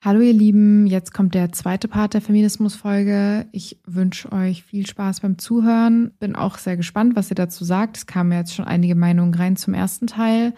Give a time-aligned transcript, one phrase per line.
[0.00, 3.46] Hallo ihr Lieben, jetzt kommt der zweite Part der Feminismus-Folge.
[3.50, 6.12] Ich wünsche euch viel Spaß beim Zuhören.
[6.20, 7.96] Bin auch sehr gespannt, was ihr dazu sagt.
[7.96, 10.54] Es kamen jetzt schon einige Meinungen rein zum ersten Teil.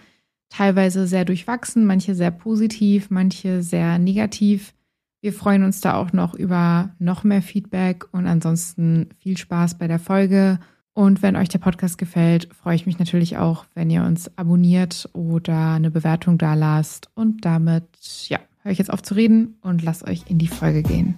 [0.51, 4.75] Teilweise sehr durchwachsen, manche sehr positiv, manche sehr negativ.
[5.23, 9.89] Wir freuen uns da auch noch über noch mehr Feedback und ansonsten viel Spaß bei
[9.89, 10.59] der Folge.
[10.93, 15.09] Und wenn euch der Podcast gefällt, freue ich mich natürlich auch, wenn ihr uns abonniert
[15.15, 17.09] oder eine Bewertung da lasst.
[17.15, 17.87] Und damit,
[18.29, 21.15] ja, höre ich jetzt auf zu reden und lasst euch in die Folge gehen.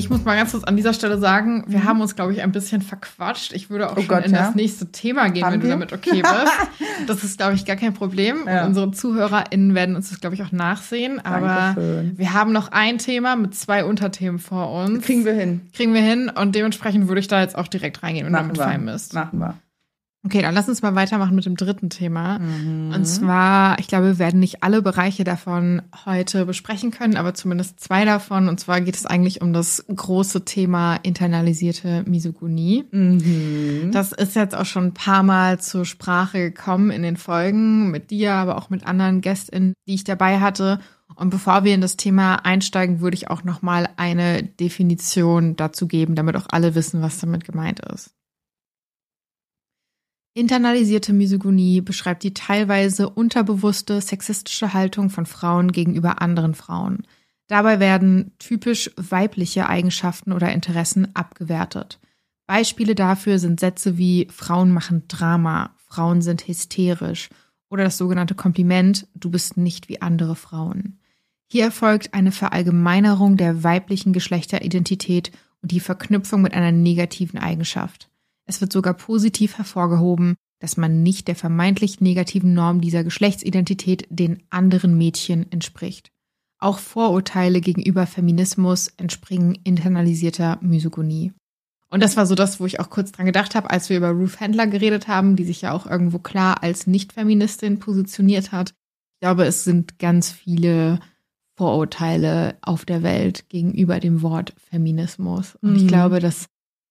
[0.00, 1.84] Ich muss mal ganz kurz an dieser Stelle sagen, wir mhm.
[1.84, 3.52] haben uns, glaube ich, ein bisschen verquatscht.
[3.52, 4.46] Ich würde auch oh schon Gott, in ja?
[4.46, 5.68] das nächste Thema gehen, haben wenn wir?
[5.68, 6.52] du damit okay bist.
[7.06, 8.46] das ist, glaube ich, gar kein Problem.
[8.46, 8.62] Ja.
[8.62, 11.20] Und unsere ZuhörerInnen werden uns das, glaube ich, auch nachsehen.
[11.24, 12.18] Aber Dankeschön.
[12.18, 15.04] wir haben noch ein Thema mit zwei Unterthemen vor uns.
[15.04, 15.68] Kriegen wir hin.
[15.74, 16.30] Kriegen wir hin.
[16.34, 19.14] Und dementsprechend würde ich da jetzt auch direkt reingehen, wenn Machen du damit fein bist.
[19.14, 19.54] Machen wir.
[20.22, 22.38] Okay, dann lass uns mal weitermachen mit dem dritten Thema.
[22.38, 22.92] Mhm.
[22.94, 27.80] Und zwar, ich glaube, wir werden nicht alle Bereiche davon heute besprechen können, aber zumindest
[27.80, 28.48] zwei davon.
[28.48, 32.84] Und zwar geht es eigentlich um das große Thema internalisierte Misogonie.
[32.90, 33.92] Mhm.
[33.92, 38.10] Das ist jetzt auch schon ein paar Mal zur Sprache gekommen in den Folgen mit
[38.10, 40.80] dir, aber auch mit anderen GästInnen, die ich dabei hatte.
[41.16, 45.88] Und bevor wir in das Thema einsteigen, würde ich auch noch mal eine Definition dazu
[45.88, 48.14] geben, damit auch alle wissen, was damit gemeint ist.
[50.32, 57.06] Internalisierte Misogynie beschreibt die teilweise unterbewusste sexistische Haltung von Frauen gegenüber anderen Frauen.
[57.48, 61.98] Dabei werden typisch weibliche Eigenschaften oder Interessen abgewertet.
[62.46, 67.28] Beispiele dafür sind Sätze wie Frauen machen Drama, Frauen sind hysterisch
[67.68, 71.00] oder das sogenannte Kompliment, du bist nicht wie andere Frauen.
[71.46, 78.09] Hier erfolgt eine Verallgemeinerung der weiblichen Geschlechteridentität und die Verknüpfung mit einer negativen Eigenschaft.
[78.50, 84.42] Es wird sogar positiv hervorgehoben, dass man nicht der vermeintlich negativen Norm dieser Geschlechtsidentität den
[84.50, 86.10] anderen Mädchen entspricht.
[86.58, 91.32] Auch Vorurteile gegenüber Feminismus entspringen internalisierter Misogonie.
[91.90, 94.10] Und das war so das, wo ich auch kurz dran gedacht habe, als wir über
[94.10, 98.70] Ruth Handler geredet haben, die sich ja auch irgendwo klar als Nicht-Feministin positioniert hat.
[98.70, 100.98] Ich glaube, es sind ganz viele
[101.56, 105.54] Vorurteile auf der Welt gegenüber dem Wort Feminismus.
[105.62, 105.76] Und mhm.
[105.76, 106.46] ich glaube, dass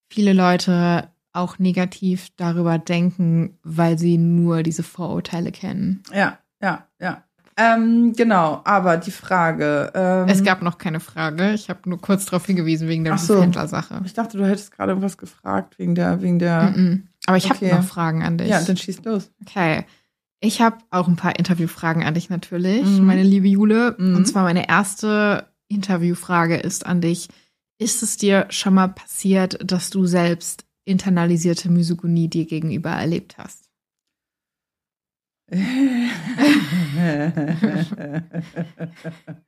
[0.10, 1.10] viele Leute
[1.40, 6.04] auch negativ darüber denken, weil sie nur diese Vorurteile kennen.
[6.14, 7.24] Ja, ja, ja.
[7.60, 9.92] Ähm, genau, aber die Frage.
[9.94, 11.52] Ähm, es gab noch keine Frage.
[11.52, 13.42] Ich habe nur kurz darauf hingewiesen wegen der so.
[13.42, 14.02] Händler-Sache.
[14.06, 16.72] Ich dachte, du hättest gerade irgendwas gefragt wegen der, wegen der.
[16.72, 17.02] Mm -mm.
[17.26, 17.72] Aber ich okay.
[17.72, 18.48] habe noch Fragen an dich.
[18.48, 19.30] Ja, dann schieß los.
[19.42, 19.86] Okay.
[20.40, 23.06] Ich habe auch ein paar Interviewfragen an dich natürlich, mhm.
[23.06, 23.96] meine liebe Jule.
[23.98, 24.16] Mhm.
[24.16, 27.28] Und zwar meine erste Interviewfrage ist an dich.
[27.78, 33.70] Ist es dir schon mal passiert, dass du selbst internalisierte Misogynie dir gegenüber erlebt hast?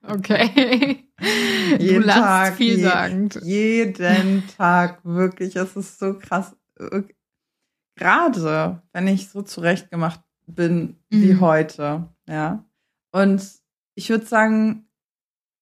[0.08, 1.06] okay.
[1.80, 3.40] Jeden du Tag, vielsagend.
[3.44, 5.56] Je, jeden Tag, wirklich.
[5.56, 6.56] Es ist so krass.
[7.96, 11.42] Gerade wenn ich so zurechtgemacht bin wie mhm.
[11.42, 12.66] heute, ja.
[13.12, 13.48] Und
[13.94, 14.88] ich würde sagen,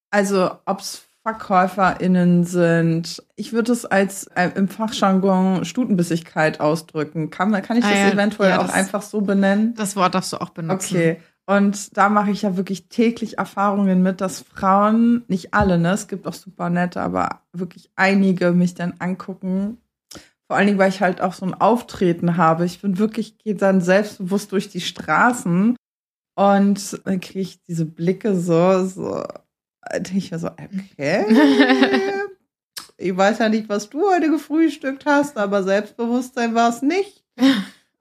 [0.10, 3.24] also ob es VerkäuferInnen sind.
[3.36, 7.30] Ich würde es als äh, im Fachjargon Stutenbissigkeit ausdrücken.
[7.30, 9.74] Kann, kann ich ah, das ja, eventuell ja, auch das, einfach so benennen?
[9.76, 10.96] Das Wort darfst du auch benutzen.
[10.96, 11.18] Okay.
[11.46, 16.08] Und da mache ich ja wirklich täglich Erfahrungen mit, dass Frauen, nicht alle, ne, es
[16.08, 19.78] gibt auch super nette, aber wirklich einige mich dann angucken.
[20.48, 22.66] Vor allen Dingen, weil ich halt auch so ein Auftreten habe.
[22.66, 25.76] Ich bin wirklich, gehe dann selbstbewusst durch die Straßen
[26.36, 29.24] und dann kriege ich diese Blicke so, so,
[30.14, 31.26] ich mir so, okay.
[32.98, 37.24] ich weiß ja nicht, was du heute gefrühstückt hast, aber Selbstbewusstsein war es nicht.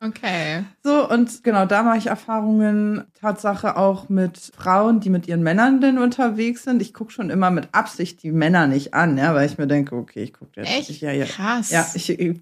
[0.01, 0.63] Okay.
[0.85, 5.81] So, und genau, da mache ich Erfahrungen, Tatsache auch mit Frauen, die mit ihren Männern
[5.81, 6.81] denn unterwegs sind.
[6.81, 9.97] Ich gucke schon immer mit Absicht die Männer nicht an, ja, weil ich mir denke,
[9.97, 10.71] okay, ich gucke jetzt.
[10.71, 10.91] Echt?
[10.91, 11.71] Ich, ja, ja, Krass.
[11.73, 12.41] Ja, ich, ich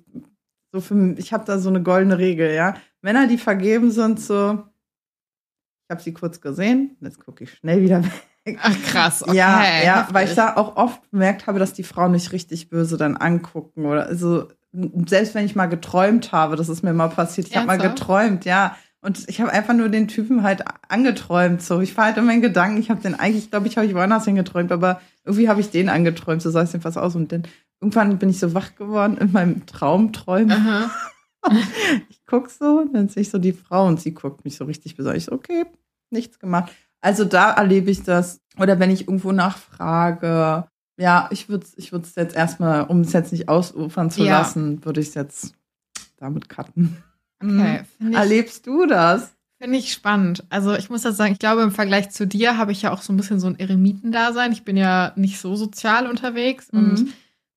[0.70, 2.76] so für, ich habe da so eine goldene Regel, ja.
[3.00, 4.62] Männer, die vergeben sind, so,
[5.84, 8.12] ich habe sie kurz gesehen, jetzt gucke ich schnell wieder weg.
[8.62, 9.36] Ach krass, okay.
[9.36, 12.96] Ja, ja, weil ich da auch oft bemerkt habe, dass die Frauen mich richtig böse
[12.96, 14.48] dann angucken oder also
[15.06, 18.44] selbst wenn ich mal geträumt habe, das ist mir mal passiert, ich habe mal geträumt,
[18.44, 18.76] ja.
[19.00, 21.62] Und ich habe einfach nur den Typen halt angeträumt.
[21.62, 22.80] So, ich war halt in meinen Gedanken.
[22.80, 25.88] Ich habe den eigentlich, glaube ich, habe ich woanders hingeträumt, aber irgendwie habe ich den
[25.88, 26.42] angeträumt.
[26.42, 27.14] So sah es jedenfalls aus.
[27.14, 27.44] Und dann
[27.80, 30.90] irgendwann bin ich so wach geworden in meinem Traumträumen.
[32.10, 34.96] ich guck so, dann sehe ich so die Frau und sie guckt mich so richtig
[34.96, 35.18] besonders.
[35.18, 35.66] Ich so, okay,
[36.10, 36.72] nichts gemacht.
[37.00, 38.40] Also da erlebe ich das.
[38.58, 40.66] Oder wenn ich irgendwo nachfrage,
[40.98, 44.38] ja, ich würde es ich würd's jetzt erstmal, um es jetzt nicht ausufern zu ja.
[44.38, 45.54] lassen, würde ich es jetzt
[46.16, 46.96] damit cutten.
[47.42, 47.82] Okay.
[48.00, 49.34] Ich, Erlebst du das?
[49.60, 50.44] Finde ich spannend.
[50.50, 53.02] Also ich muss das sagen, ich glaube, im Vergleich zu dir habe ich ja auch
[53.02, 54.52] so ein bisschen so ein Eremitendasein.
[54.52, 56.78] Ich bin ja nicht so sozial unterwegs mhm.
[56.78, 57.14] und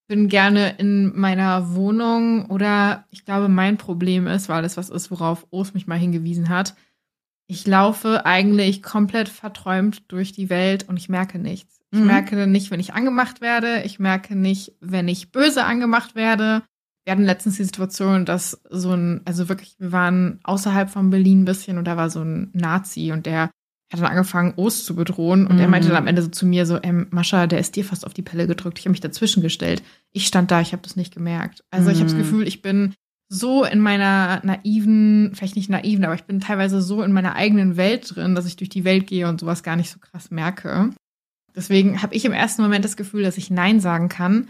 [0.08, 5.12] bin gerne in meiner Wohnung oder ich glaube, mein Problem ist, weil das was ist,
[5.12, 6.74] worauf Os mich mal hingewiesen hat.
[7.52, 11.80] Ich laufe eigentlich komplett verträumt durch die Welt und ich merke nichts.
[11.92, 12.06] Ich mhm.
[12.06, 13.82] merke nicht, wenn ich angemacht werde.
[13.86, 16.62] Ich merke nicht, wenn ich böse angemacht werde.
[17.06, 21.42] Wir hatten letztens die Situation, dass so ein, also wirklich, wir waren außerhalb von Berlin
[21.42, 23.50] ein bisschen und da war so ein Nazi und der
[23.92, 25.48] hat dann angefangen, Ost zu bedrohen.
[25.48, 25.62] Und mhm.
[25.62, 28.06] er meinte dann am Ende so zu mir so, ähm, Mascha, der ist dir fast
[28.06, 28.78] auf die Pelle gedrückt.
[28.78, 29.82] Ich habe mich dazwischen gestellt.
[30.12, 31.64] Ich stand da, ich habe das nicht gemerkt.
[31.72, 31.94] Also mhm.
[31.94, 32.94] ich habe das Gefühl, ich bin
[33.30, 37.78] so in meiner naiven, vielleicht nicht naiven, aber ich bin teilweise so in meiner eigenen
[37.78, 40.90] Welt drin, dass ich durch die Welt gehe und sowas gar nicht so krass merke.
[41.56, 44.48] Deswegen habe ich im ersten Moment das Gefühl, dass ich Nein sagen kann.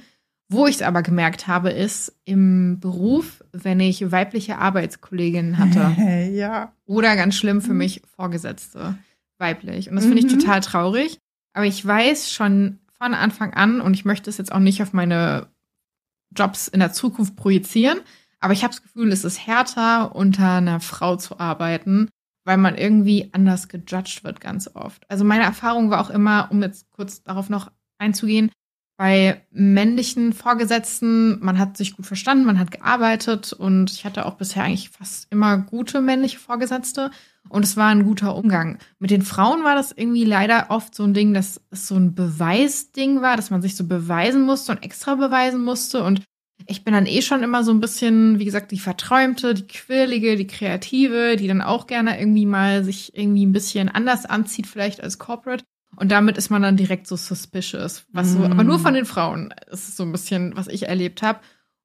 [0.51, 6.01] Wo ich es aber gemerkt habe, ist im Beruf, wenn ich weibliche Arbeitskolleginnen hatte.
[6.33, 6.73] ja.
[6.85, 7.77] Oder ganz schlimm für mhm.
[7.77, 8.97] mich Vorgesetzte
[9.37, 9.89] weiblich.
[9.89, 10.39] Und das finde ich mhm.
[10.39, 11.19] total traurig.
[11.53, 14.91] Aber ich weiß schon von Anfang an, und ich möchte es jetzt auch nicht auf
[14.91, 15.47] meine
[16.35, 17.99] Jobs in der Zukunft projizieren,
[18.39, 22.09] aber ich habe das Gefühl, es ist härter, unter einer Frau zu arbeiten,
[22.45, 25.09] weil man irgendwie anders gejudged wird ganz oft.
[25.09, 28.51] Also meine Erfahrung war auch immer, um jetzt kurz darauf noch einzugehen,
[29.00, 34.33] bei männlichen Vorgesetzten, man hat sich gut verstanden, man hat gearbeitet und ich hatte auch
[34.33, 37.09] bisher eigentlich fast immer gute männliche Vorgesetzte
[37.47, 38.77] und es war ein guter Umgang.
[39.00, 42.13] Mit den Frauen war das irgendwie leider oft so ein Ding, dass es so ein
[42.13, 46.21] Beweisding war, dass man sich so beweisen musste und extra beweisen musste und
[46.67, 50.35] ich bin dann eh schon immer so ein bisschen, wie gesagt, die Verträumte, die Quirlige,
[50.35, 55.01] die Kreative, die dann auch gerne irgendwie mal sich irgendwie ein bisschen anders anzieht, vielleicht
[55.01, 55.63] als Corporate.
[55.95, 58.06] Und damit ist man dann direkt so suspicious.
[58.11, 58.51] Was so, mm.
[58.51, 59.53] aber nur von den Frauen.
[59.69, 61.39] Das ist so ein bisschen, was ich erlebt habe.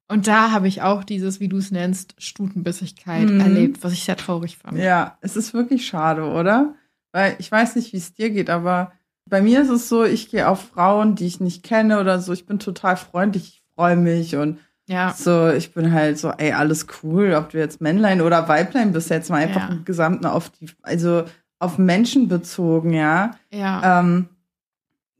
[0.07, 3.39] Und da habe ich auch dieses, wie du es nennst, Stutenbissigkeit mm.
[3.39, 4.77] erlebt, was ich sehr traurig fand.
[4.77, 6.75] Ja, es ist wirklich schade, oder?
[7.11, 8.91] Weil ich weiß nicht, wie es dir geht, aber
[9.27, 12.33] bei mir ist es so, ich gehe auf Frauen, die ich nicht kenne oder so.
[12.33, 15.13] Ich bin total freundlich, ich freue mich und ja.
[15.13, 19.09] so, ich bin halt so, ey, alles cool, ob du jetzt Männlein oder Weiblein bist,
[19.09, 19.75] jetzt mal einfach ja.
[19.75, 21.23] im Gesamten auf die, also
[21.59, 23.99] auf Menschen bezogen, ja, ja.
[23.99, 24.29] Ähm,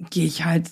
[0.10, 0.72] gehe ich halt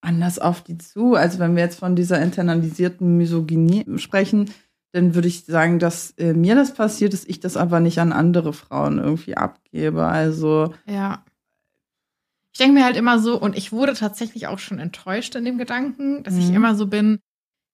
[0.00, 1.14] anders auf die zu.
[1.14, 4.50] Also wenn wir jetzt von dieser internalisierten Misogynie sprechen,
[4.92, 8.12] dann würde ich sagen, dass äh, mir das passiert ist, ich das aber nicht an
[8.12, 10.06] andere Frauen irgendwie abgebe.
[10.06, 11.24] Also ja.
[12.52, 15.58] Ich denke mir halt immer so, und ich wurde tatsächlich auch schon enttäuscht in dem
[15.58, 16.40] Gedanken, dass mhm.
[16.40, 17.18] ich immer so bin,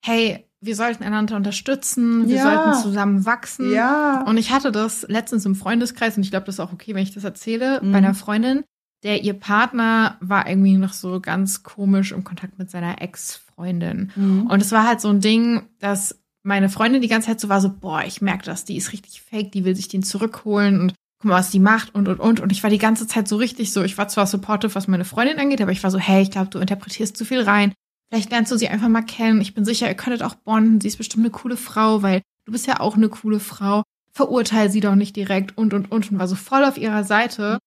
[0.03, 2.43] hey, wir sollten einander unterstützen, wir ja.
[2.43, 3.73] sollten zusammen wachsen.
[3.73, 4.23] Ja.
[4.23, 7.03] Und ich hatte das letztens im Freundeskreis und ich glaube, das ist auch okay, wenn
[7.03, 7.93] ich das erzähle, mhm.
[7.93, 8.63] bei einer Freundin,
[9.03, 14.13] der ihr Partner war irgendwie noch so ganz komisch im Kontakt mit seiner Ex-Freundin.
[14.15, 14.47] Mhm.
[14.47, 17.61] Und es war halt so ein Ding, dass meine Freundin die ganze Zeit so war
[17.61, 20.95] so, boah, ich merke das, die ist richtig fake, die will sich den zurückholen und
[21.19, 22.41] guck mal, was die macht und und und.
[22.41, 25.05] Und ich war die ganze Zeit so richtig so, ich war zwar supportive, was meine
[25.05, 27.73] Freundin angeht, aber ich war so, hey, ich glaube, du interpretierst zu viel rein.
[28.13, 29.41] Vielleicht lernst du sie einfach mal kennen.
[29.41, 30.83] Ich bin sicher, ihr könntet auch bonden.
[30.83, 33.85] Sie ist bestimmt eine coole Frau, weil du bist ja auch eine coole Frau.
[34.11, 37.59] Verurteil sie doch nicht direkt und und und und war so voll auf ihrer Seite.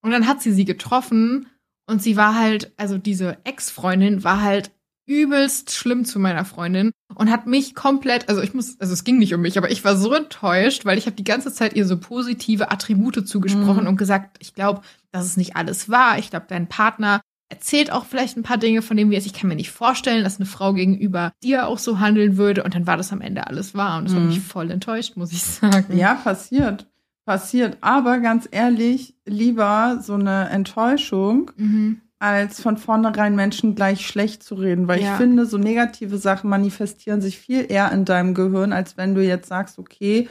[0.00, 1.48] Und dann hat sie sie getroffen
[1.88, 4.70] und sie war halt, also diese Ex-Freundin war halt
[5.04, 9.18] übelst schlimm zu meiner Freundin und hat mich komplett, also ich muss, also es ging
[9.18, 11.86] nicht um mich, aber ich war so enttäuscht, weil ich habe die ganze Zeit ihr
[11.86, 13.88] so positive Attribute zugesprochen mhm.
[13.88, 16.20] und gesagt, ich glaube, dass es nicht alles wahr.
[16.20, 17.20] Ich glaube, dein Partner
[17.52, 20.24] erzählt auch vielleicht ein paar Dinge, von denen wir jetzt, ich kann mir nicht vorstellen,
[20.24, 23.46] dass eine Frau gegenüber dir auch so handeln würde und dann war das am Ende
[23.46, 24.20] alles wahr und das mhm.
[24.20, 25.96] hat mich voll enttäuscht, muss ich sagen.
[25.96, 26.86] Ja, passiert.
[27.26, 27.76] Passiert.
[27.82, 32.00] Aber ganz ehrlich, lieber so eine Enttäuschung, mhm.
[32.18, 34.88] als von vornherein Menschen gleich schlecht zu reden.
[34.88, 35.12] Weil ja.
[35.12, 39.22] ich finde, so negative Sachen manifestieren sich viel eher in deinem Gehirn, als wenn du
[39.22, 40.26] jetzt sagst, okay,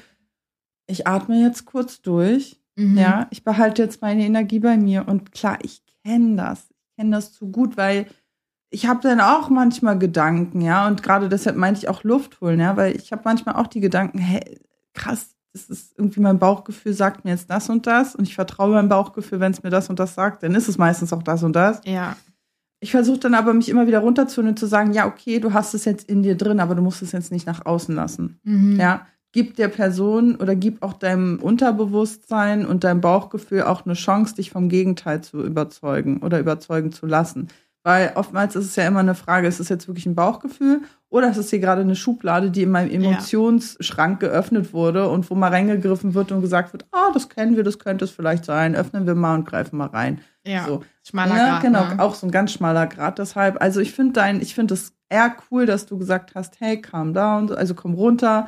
[0.87, 2.59] ich atme jetzt kurz durch.
[2.75, 2.97] Mhm.
[2.97, 5.07] Ja, ich behalte jetzt meine Energie bei mir.
[5.07, 6.70] Und klar, ich kenne das
[7.01, 8.05] kenne das zu gut, weil
[8.69, 12.59] ich habe dann auch manchmal Gedanken, ja, und gerade deshalb meinte ich auch Luft holen,
[12.59, 14.59] ja, weil ich habe manchmal auch die Gedanken, hey,
[14.93, 18.73] krass, das ist irgendwie mein Bauchgefühl sagt mir jetzt das und das und ich vertraue
[18.73, 21.43] meinem Bauchgefühl, wenn es mir das und das sagt, dann ist es meistens auch das
[21.43, 21.81] und das.
[21.85, 22.15] Ja.
[22.79, 25.73] Ich versuche dann aber mich immer wieder runterzuholen und zu sagen, ja, okay, du hast
[25.73, 28.39] es jetzt in dir drin, aber du musst es jetzt nicht nach außen lassen.
[28.43, 28.79] Mhm.
[28.79, 34.35] Ja, gib der Person oder gib auch deinem Unterbewusstsein und deinem Bauchgefühl auch eine Chance,
[34.35, 37.47] dich vom Gegenteil zu überzeugen oder überzeugen zu lassen.
[37.83, 41.31] Weil oftmals ist es ja immer eine Frage, ist es jetzt wirklich ein Bauchgefühl oder
[41.31, 44.29] ist es hier gerade eine Schublade, die in meinem Emotionsschrank ja.
[44.29, 47.79] geöffnet wurde und wo mal reingegriffen wird und gesagt wird, ah, das kennen wir, das
[47.79, 50.21] könnte es vielleicht sein, öffnen wir mal und greifen mal rein.
[50.45, 50.83] Ja, so.
[51.03, 51.61] schmaler ja, Grad.
[51.63, 51.99] Genau, ne?
[51.99, 53.17] auch so ein ganz schmaler Grad.
[53.17, 56.79] Deshalb, also ich finde dein, ich finde es eher cool, dass du gesagt hast, hey,
[56.79, 58.47] calm down, also komm runter,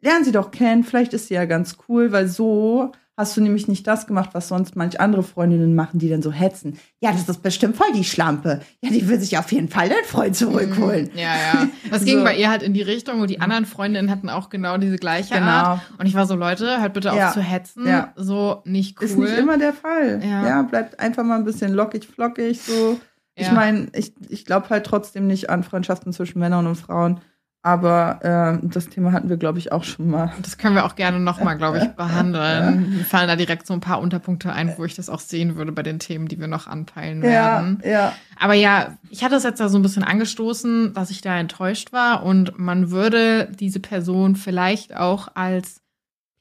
[0.00, 3.68] lernen sie doch kennen, vielleicht ist sie ja ganz cool, weil so hast du nämlich
[3.68, 6.78] nicht das gemacht, was sonst manch andere Freundinnen machen, die dann so hetzen.
[7.00, 8.60] Ja, das ist bestimmt voll die Schlampe.
[8.80, 11.10] Ja, die will sich auf jeden Fall den Freund zurückholen.
[11.12, 11.18] Mhm.
[11.18, 11.68] Ja, ja.
[11.90, 12.06] Das so.
[12.06, 14.96] ging bei ihr halt in die Richtung und die anderen Freundinnen hatten auch genau diese
[14.96, 15.46] gleiche genau.
[15.46, 15.80] Art.
[15.98, 17.28] Und ich war so, Leute, hört bitte ja.
[17.28, 17.86] auf zu hetzen.
[17.86, 18.12] Ja.
[18.16, 19.06] So nicht cool.
[19.06, 20.20] Ist nicht immer der Fall.
[20.24, 20.46] Ja.
[20.46, 22.98] ja, bleibt einfach mal ein bisschen lockig, flockig, so.
[23.34, 27.20] Ich meine, ich, ich glaube halt trotzdem nicht an Freundschaften zwischen Männern und Frauen.
[27.64, 30.32] Aber äh, das Thema hatten wir, glaube ich, auch schon mal.
[30.42, 32.90] Das können wir auch gerne nochmal, glaube ich, behandeln.
[32.96, 35.70] Mir fallen da direkt so ein paar Unterpunkte ein, wo ich das auch sehen würde
[35.70, 37.80] bei den Themen, die wir noch anpeilen werden.
[37.84, 38.12] Ja, ja.
[38.36, 41.92] Aber ja, ich hatte es jetzt da so ein bisschen angestoßen, dass ich da enttäuscht
[41.92, 45.82] war und man würde diese Person vielleicht auch als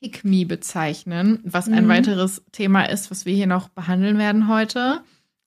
[0.01, 1.89] Pick Me bezeichnen, was ein mhm.
[1.89, 5.01] weiteres Thema ist, was wir hier noch behandeln werden heute.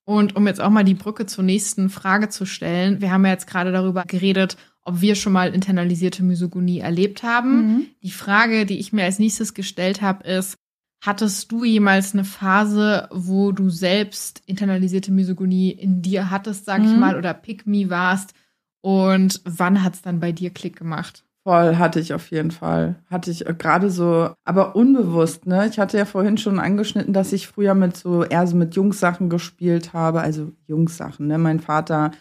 [0.05, 3.33] Und um jetzt auch mal die Brücke zur nächsten Frage zu stellen, wir haben ja
[3.33, 7.57] jetzt gerade darüber geredet, ob wir schon mal internalisierte Misogynie erlebt haben.
[7.57, 7.87] Mhm.
[8.03, 10.57] Die Frage, die ich mir als nächstes gestellt habe, ist,
[11.03, 16.89] hattest du jemals eine Phase, wo du selbst internalisierte Misogynie in dir hattest, sag mhm.
[16.89, 18.35] ich mal, oder Pick Me warst?
[18.81, 21.25] Und wann hat es dann bei dir Klick gemacht?
[21.47, 22.97] Voll hatte ich auf jeden Fall.
[23.11, 25.69] Hatte ich äh, gerade so, aber unbewusst, ne?
[25.69, 29.29] Ich hatte ja vorhin schon angeschnitten, dass ich früher mit so eher so mit Jungssachen
[29.29, 31.37] gespielt habe, also Jungssachen, ne?
[31.37, 32.13] Mein Vater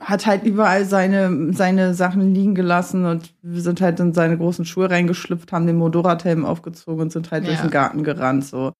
[0.00, 4.64] hat halt überall seine, seine Sachen liegen gelassen und wir sind halt in seine großen
[4.64, 7.50] Schuhe reingeschlüpft, haben den Motorradhelm aufgezogen und sind halt ja.
[7.50, 8.72] durch den Garten gerannt, so.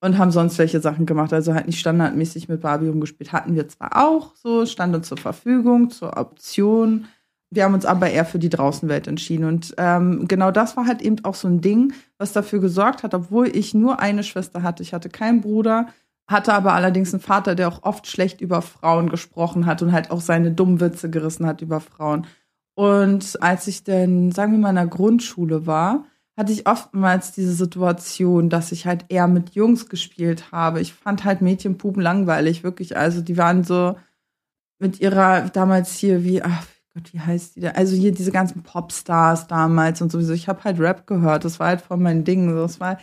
[0.00, 3.32] Und haben sonst welche Sachen gemacht, also halt nicht standardmäßig mit Barbie rumgespielt.
[3.32, 7.06] Hatten wir zwar auch so, stand uns zur Verfügung, zur Option.
[7.50, 9.46] Wir haben uns aber eher für die Draußenwelt entschieden.
[9.46, 13.12] Und ähm, genau das war halt eben auch so ein Ding, was dafür gesorgt hat,
[13.12, 14.84] obwohl ich nur eine Schwester hatte.
[14.84, 15.88] Ich hatte keinen Bruder,
[16.28, 20.10] hatte aber allerdings einen Vater, der auch oft schlecht über Frauen gesprochen hat und halt
[20.10, 22.26] auch seine dummen Witze gerissen hat über Frauen.
[22.74, 26.04] Und als ich dann, sagen wir mal, in der Grundschule war,
[26.36, 30.80] hatte ich oftmals diese Situation, dass ich halt eher mit Jungs gespielt habe.
[30.80, 32.96] Ich fand halt Mädchenpuben langweilig, wirklich.
[32.96, 33.96] Also die waren so
[34.78, 37.70] mit ihrer damals hier wie, ach Gott, wie heißt die da?
[37.70, 40.32] Also hier diese ganzen Popstars damals und sowieso.
[40.32, 41.44] Ich habe halt Rap gehört.
[41.44, 42.54] Das war halt voll mein Ding.
[42.54, 42.98] Das war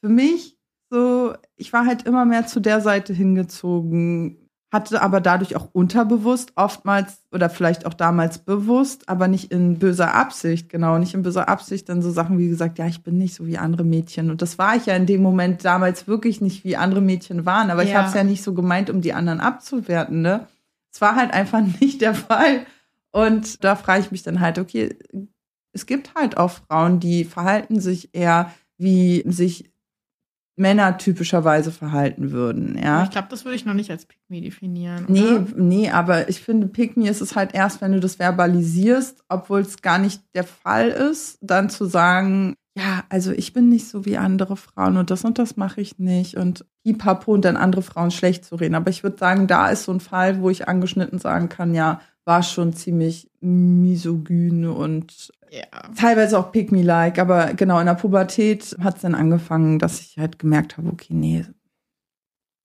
[0.00, 0.55] für mich
[0.90, 6.52] so, ich war halt immer mehr zu der Seite hingezogen, hatte aber dadurch auch unterbewusst
[6.56, 11.48] oftmals oder vielleicht auch damals bewusst, aber nicht in böser Absicht, genau, nicht in böser
[11.48, 14.30] Absicht, dann so Sachen wie gesagt, ja, ich bin nicht so wie andere Mädchen.
[14.30, 17.70] Und das war ich ja in dem Moment damals wirklich nicht, wie andere Mädchen waren,
[17.70, 17.88] aber ja.
[17.88, 20.46] ich habe es ja nicht so gemeint, um die anderen abzuwerten, ne?
[20.92, 22.66] Es war halt einfach nicht der Fall.
[23.12, 24.96] Und da frage ich mich dann halt, okay,
[25.72, 29.70] es gibt halt auch Frauen, die verhalten sich eher wie sich
[30.56, 32.78] Männer typischerweise verhalten würden.
[32.82, 35.04] Ja, ich glaube, das würde ich noch nicht als Pick Me definieren.
[35.04, 35.12] Oder?
[35.12, 39.22] Nee, nee, aber ich finde, Pick Me ist es halt erst, wenn du das verbalisierst,
[39.28, 43.88] obwohl es gar nicht der Fall ist, dann zu sagen, ja, also ich bin nicht
[43.88, 47.56] so wie andere Frauen und das und das mache ich nicht und pipapo und dann
[47.56, 48.74] andere Frauen schlecht zu reden.
[48.74, 52.00] Aber ich würde sagen, da ist so ein Fall, wo ich angeschnitten sagen kann, ja,
[52.26, 55.64] war schon ziemlich misogyn und ja.
[55.96, 57.18] teilweise auch Pick Me Like.
[57.18, 61.14] Aber genau, in der Pubertät hat es dann angefangen, dass ich halt gemerkt habe, okay,
[61.14, 61.46] nee,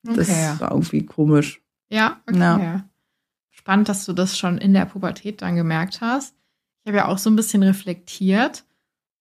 [0.04, 0.56] das okay.
[0.60, 1.62] war irgendwie komisch.
[1.90, 2.40] Ja, okay.
[2.40, 2.90] Ja.
[3.52, 6.36] Spannend, dass du das schon in der Pubertät dann gemerkt hast.
[6.84, 8.66] Ich habe ja auch so ein bisschen reflektiert.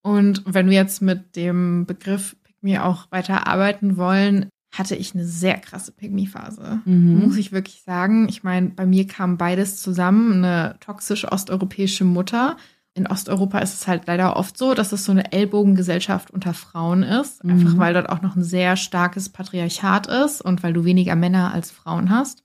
[0.03, 5.15] Und wenn wir jetzt mit dem Begriff Pick Me auch weiter arbeiten wollen, hatte ich
[5.15, 6.81] eine sehr krasse Pygmy-Phase.
[6.85, 7.21] Mhm.
[7.25, 8.29] Muss ich wirklich sagen.
[8.29, 10.45] Ich meine, bei mir kam beides zusammen.
[10.45, 12.57] Eine toxische osteuropäische Mutter.
[12.95, 17.03] In Osteuropa ist es halt leider oft so, dass es so eine Ellbogengesellschaft unter Frauen
[17.03, 17.43] ist.
[17.43, 17.51] Mhm.
[17.51, 21.53] Einfach weil dort auch noch ein sehr starkes Patriarchat ist und weil du weniger Männer
[21.53, 22.43] als Frauen hast.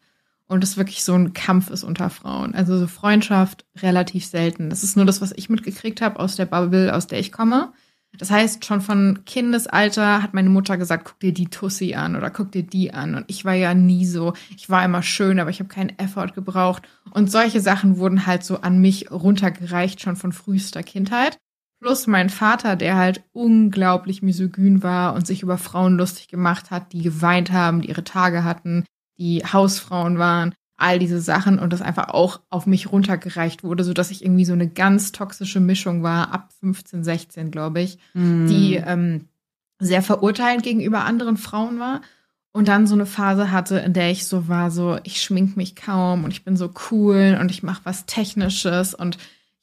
[0.47, 2.53] Und es wirklich so ein Kampf ist unter Frauen.
[2.53, 4.69] Also so Freundschaft relativ selten.
[4.69, 7.73] Das ist nur das, was ich mitgekriegt habe aus der Bubble, aus der ich komme.
[8.17, 12.29] Das heißt, schon von Kindesalter hat meine Mutter gesagt, guck dir die Tussi an oder
[12.29, 13.15] guck dir die an.
[13.15, 14.33] Und ich war ja nie so.
[14.55, 16.83] Ich war immer schön, aber ich habe keinen Effort gebraucht.
[17.11, 21.37] Und solche Sachen wurden halt so an mich runtergereicht, schon von frühester Kindheit.
[21.81, 26.93] Plus mein Vater, der halt unglaublich misogyn war und sich über Frauen lustig gemacht hat,
[26.93, 28.85] die geweint haben, die ihre Tage hatten,
[29.17, 33.93] die Hausfrauen waren all diese Sachen und das einfach auch auf mich runtergereicht wurde, so
[33.93, 38.47] dass ich irgendwie so eine ganz toxische Mischung war, ab 15, 16, glaube ich, mm.
[38.47, 39.29] die ähm,
[39.79, 42.01] sehr verurteilend gegenüber anderen Frauen war
[42.51, 45.75] und dann so eine Phase hatte, in der ich so war, so ich schmink mich
[45.75, 49.17] kaum und ich bin so cool und ich mache was Technisches und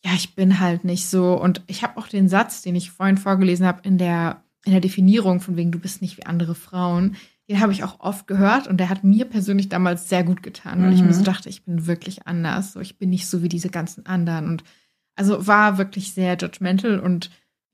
[0.04, 3.18] ja, ich bin halt nicht so und ich habe auch den Satz, den ich vorhin
[3.18, 7.16] vorgelesen habe in der in der Definierung von wegen du bist nicht wie andere Frauen,
[7.52, 10.80] den habe ich auch oft gehört und der hat mir persönlich damals sehr gut getan,
[10.80, 10.96] weil mhm.
[10.96, 11.26] ich mir so mhm.
[11.26, 14.64] dachte, ich bin wirklich anders, so ich bin nicht so wie diese ganzen anderen und
[15.16, 17.26] also war wirklich sehr judgmental und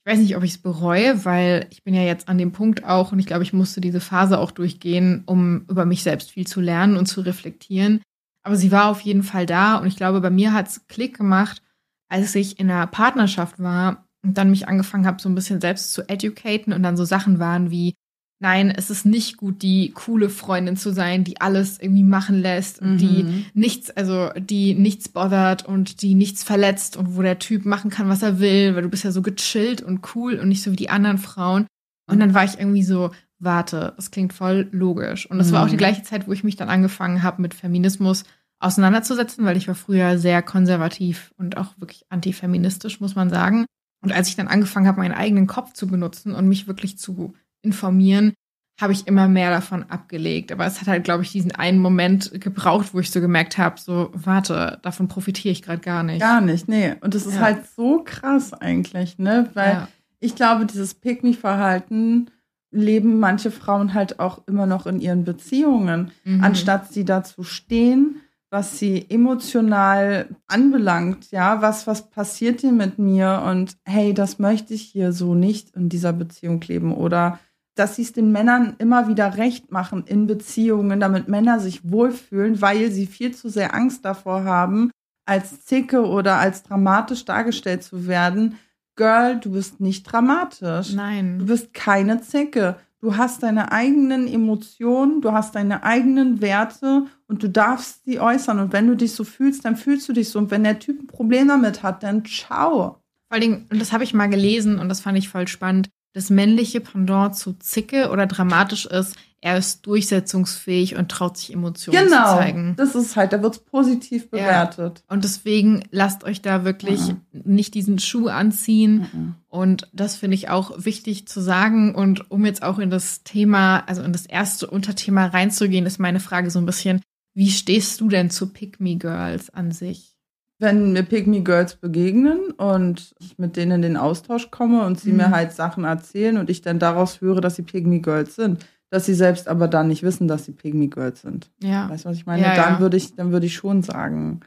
[0.04, 2.82] ich weiß nicht, ob ich es bereue, weil ich bin ja jetzt an dem Punkt
[2.82, 6.47] auch und ich glaube, ich musste diese Phase auch durchgehen, um über mich selbst viel
[6.47, 8.00] zu lernen und zu reflektieren.
[8.42, 11.16] Aber sie war auf jeden Fall da und ich glaube, bei mir hat es Klick
[11.16, 11.62] gemacht,
[12.08, 15.92] als ich in einer Partnerschaft war und dann mich angefangen habe, so ein bisschen selbst
[15.92, 17.94] zu educaten und dann so Sachen waren wie,
[18.40, 22.80] nein, es ist nicht gut, die coole Freundin zu sein, die alles irgendwie machen lässt
[22.80, 22.99] und mhm.
[22.99, 27.90] die nichts, also die nichts bothert und die nichts verletzt und wo der Typ machen
[27.90, 30.71] kann, was er will, weil du bist ja so gechillt und cool und nicht so
[30.73, 31.66] wie die anderen Frauen.
[32.11, 35.30] Und dann war ich irgendwie so, warte, das klingt voll logisch.
[35.30, 35.52] Und das mhm.
[35.52, 35.78] war auch die mhm.
[35.78, 38.25] gleiche Zeit, wo ich mich dann angefangen habe, mit Feminismus
[38.61, 43.66] auseinanderzusetzen, weil ich war früher sehr konservativ und auch wirklich antifeministisch, muss man sagen.
[44.00, 47.35] Und als ich dann angefangen habe, meinen eigenen Kopf zu benutzen und mich wirklich zu
[47.62, 48.35] informieren,
[48.81, 50.53] habe ich immer mehr davon abgelegt.
[50.53, 53.81] Aber es hat halt, glaube ich, diesen einen Moment gebraucht, wo ich so gemerkt habe,
[53.81, 56.21] so, warte, davon profitiere ich gerade gar nicht.
[56.21, 56.95] Gar nicht, nee.
[57.00, 57.41] Und das ist ja.
[57.41, 59.50] halt so krass eigentlich, ne?
[59.55, 59.88] Weil ja.
[60.21, 62.31] ich glaube, dieses Pick-me-Verhalten
[62.71, 66.45] leben manche Frauen halt auch immer noch in ihren Beziehungen, mhm.
[66.45, 73.43] anstatt sie dazu stehen, was sie emotional anbelangt, ja, was, was passiert hier mit mir
[73.47, 77.38] und hey, das möchte ich hier so nicht in dieser Beziehung leben oder
[77.78, 82.61] dass sie es den Männern immer wieder recht machen in Beziehungen, damit Männer sich wohlfühlen,
[82.61, 84.90] weil sie viel zu sehr Angst davor haben,
[85.26, 88.58] als Zicke oder als dramatisch dargestellt zu werden.
[88.97, 90.92] Girl, du bist nicht dramatisch.
[90.92, 91.38] Nein.
[91.38, 92.76] Du bist keine Zicke.
[93.00, 98.58] Du hast deine eigenen Emotionen, du hast deine eigenen Werte und du darfst sie äußern.
[98.58, 100.40] Und wenn du dich so fühlst, dann fühlst du dich so.
[100.40, 102.97] Und wenn der Typ ein Problem damit hat, dann ciao.
[103.28, 105.90] Vor allen Dingen, und das habe ich mal gelesen und das fand ich voll spannend
[106.12, 112.07] das männliche Pendant zu Zicke oder dramatisch ist, er ist durchsetzungsfähig und traut sich Emotionen
[112.07, 112.62] genau, zu zeigen.
[112.62, 115.05] Genau, das ist halt, da wird es positiv bewertet.
[115.09, 115.15] Ja.
[115.15, 117.17] Und deswegen lasst euch da wirklich ja.
[117.33, 119.07] nicht diesen Schuh anziehen.
[119.12, 119.35] Ja.
[119.49, 121.95] Und das finde ich auch wichtig zu sagen.
[121.95, 126.21] Und um jetzt auch in das Thema, also in das erste Unterthema reinzugehen, ist meine
[126.21, 127.00] Frage so ein bisschen,
[127.32, 130.18] wie stehst du denn zu Pick Me Girls an sich?
[130.58, 135.12] Wenn mir Pygmy Girls begegnen und ich mit denen in den Austausch komme und sie
[135.12, 135.18] mhm.
[135.18, 139.06] mir halt Sachen erzählen und ich dann daraus höre, dass sie Pygmy Girls sind, dass
[139.06, 141.50] sie selbst aber dann nicht wissen, dass sie Pygmy Girls sind.
[141.62, 141.88] Ja.
[141.88, 142.42] Weißt du, was ich meine?
[142.42, 142.80] Ja, dann ja.
[142.80, 144.40] würde ich, dann würde ich schon sagen,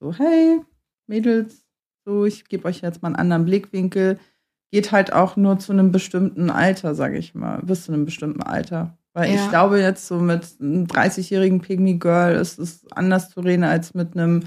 [0.00, 0.60] so, hey,
[1.06, 1.64] Mädels,
[2.04, 4.18] so, ich gebe euch jetzt mal einen anderen Blickwinkel.
[4.70, 8.42] Geht halt auch nur zu einem bestimmten Alter, sage ich mal, bis zu einem bestimmten
[8.42, 8.98] Alter.
[9.14, 9.36] Weil ja.
[9.36, 13.94] ich glaube, jetzt so mit einem 30-jährigen Pygmy Girl ist es anders zu reden als
[13.94, 14.42] mit einem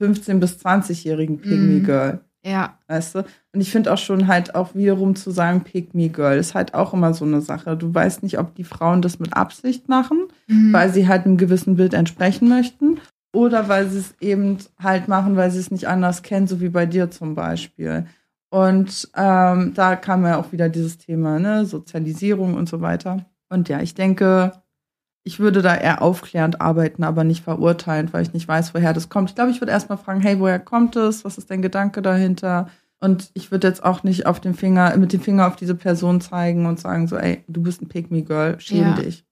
[0.00, 1.84] 15- bis 20-jährigen Pygmy mhm.
[1.84, 2.20] Girl.
[2.44, 2.78] Ja.
[2.86, 3.18] Weißt du?
[3.52, 6.94] Und ich finde auch schon halt auch wiederum zu sagen, Pygmy Girl ist halt auch
[6.94, 7.76] immer so eine Sache.
[7.76, 10.72] Du weißt nicht, ob die Frauen das mit Absicht machen, mhm.
[10.72, 13.00] weil sie halt einem gewissen Bild entsprechen möchten.
[13.32, 16.68] Oder weil sie es eben halt machen, weil sie es nicht anders kennen, so wie
[16.68, 18.06] bei dir zum Beispiel.
[18.48, 23.26] Und ähm, da kam ja auch wieder dieses Thema, ne, Sozialisierung und so weiter.
[23.48, 24.52] Und ja, ich denke,
[25.26, 29.08] ich würde da eher aufklärend arbeiten, aber nicht verurteilend, weil ich nicht weiß, woher das
[29.08, 29.30] kommt.
[29.30, 31.24] Ich glaube, ich würde erstmal fragen, hey, woher kommt es?
[31.24, 32.70] Was ist dein Gedanke dahinter?
[33.00, 36.20] Und ich würde jetzt auch nicht auf den Finger, mit dem Finger auf diese Person
[36.20, 38.92] zeigen und sagen so, ey, du bist ein Pick-me-Girl, schäm ja.
[38.94, 39.24] dich.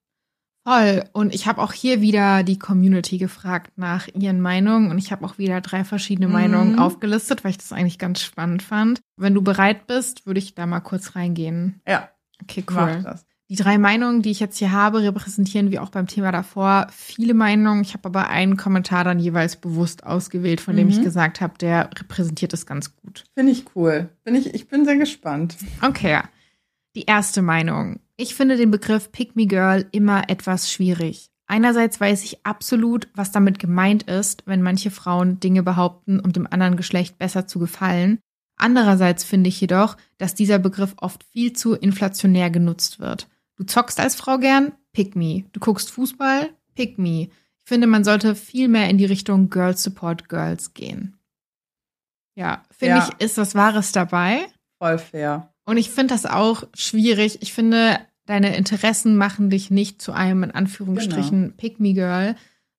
[0.67, 1.05] Voll.
[1.13, 5.25] Und ich habe auch hier wieder die Community gefragt nach ihren Meinungen und ich habe
[5.25, 6.33] auch wieder drei verschiedene mhm.
[6.33, 9.01] Meinungen aufgelistet, weil ich das eigentlich ganz spannend fand.
[9.17, 11.81] Wenn du bereit bist, würde ich da mal kurz reingehen.
[11.87, 12.09] Ja.
[12.43, 12.77] Okay, cool.
[12.77, 13.27] Mach das.
[13.51, 17.35] Die drei Meinungen, die ich jetzt hier habe, repräsentieren wie auch beim Thema davor viele
[17.35, 17.83] Meinungen.
[17.83, 20.95] Ich habe aber einen Kommentar dann jeweils bewusst ausgewählt, von dem mhm.
[20.95, 23.25] ich gesagt habe, der repräsentiert es ganz gut.
[23.35, 24.09] Finde ich cool.
[24.25, 25.57] Bin ich, ich bin sehr gespannt.
[25.83, 26.21] Okay.
[26.97, 28.01] Die erste Meinung.
[28.17, 31.31] Ich finde den Begriff Pick Me Girl immer etwas schwierig.
[31.47, 36.47] Einerseits weiß ich absolut, was damit gemeint ist, wenn manche Frauen Dinge behaupten, um dem
[36.51, 38.19] anderen Geschlecht besser zu gefallen.
[38.57, 43.29] Andererseits finde ich jedoch, dass dieser Begriff oft viel zu inflationär genutzt wird.
[43.57, 44.73] Du zockst als Frau gern?
[44.93, 45.45] Pick me.
[45.53, 46.51] Du guckst Fußball?
[46.75, 47.29] Pick me.
[47.59, 51.17] Ich finde, man sollte viel mehr in die Richtung Girls Support Girls gehen.
[52.35, 53.09] Ja, finde ja.
[53.09, 54.47] ich, ist was Wahres dabei.
[54.79, 55.55] Voll fair.
[55.65, 57.39] Und ich finde das auch schwierig.
[57.43, 61.55] Ich finde, deine Interessen machen dich nicht zu einem, in Anführungsstrichen, genau.
[61.57, 62.37] Pick-me-Girl,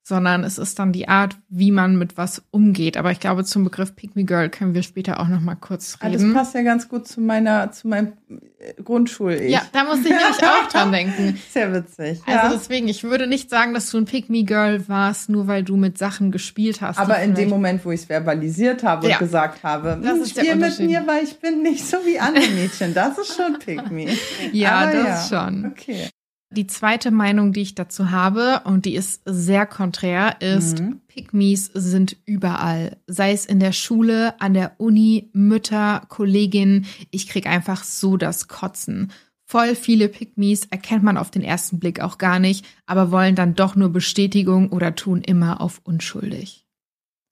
[0.08, 2.96] sondern es ist dann die Art, wie man mit was umgeht.
[2.96, 5.98] Aber ich glaube, zum Begriff Pick Me Girl können wir später auch noch mal kurz
[6.04, 6.14] reden.
[6.14, 9.48] Ah, das passt ja ganz gut zu meiner, zu meinem äh, grundschul -Ich.
[9.48, 11.40] Ja, da musste ich nämlich auch dran denken.
[11.50, 12.22] Sehr witzig.
[12.28, 12.54] Also ja.
[12.54, 15.76] deswegen, ich würde nicht sagen, dass du ein Pick Me Girl warst, nur weil du
[15.76, 17.00] mit Sachen gespielt hast.
[17.00, 19.16] Aber in dem Moment, wo ich es verbalisiert habe ja.
[19.16, 22.20] und gesagt habe, das hm, ist spiel mit mir, weil ich bin nicht so wie
[22.20, 22.94] andere Mädchen.
[22.94, 24.10] Das ist schon Pick Me.
[24.52, 25.48] ja, Aber das ja.
[25.48, 25.66] schon.
[25.66, 26.10] Okay.
[26.56, 31.02] Die zweite Meinung, die ich dazu habe, und die ist sehr konträr, ist, mhm.
[31.08, 32.98] Pygmies sind überall.
[33.08, 36.86] Sei es in der Schule, an der Uni, Mütter, Kolleginnen.
[37.12, 39.12] Ich krieg einfach so das Kotzen.
[39.46, 43.54] Voll viele Pygmies erkennt man auf den ersten Blick auch gar nicht, aber wollen dann
[43.54, 46.66] doch nur Bestätigung oder tun immer auf unschuldig.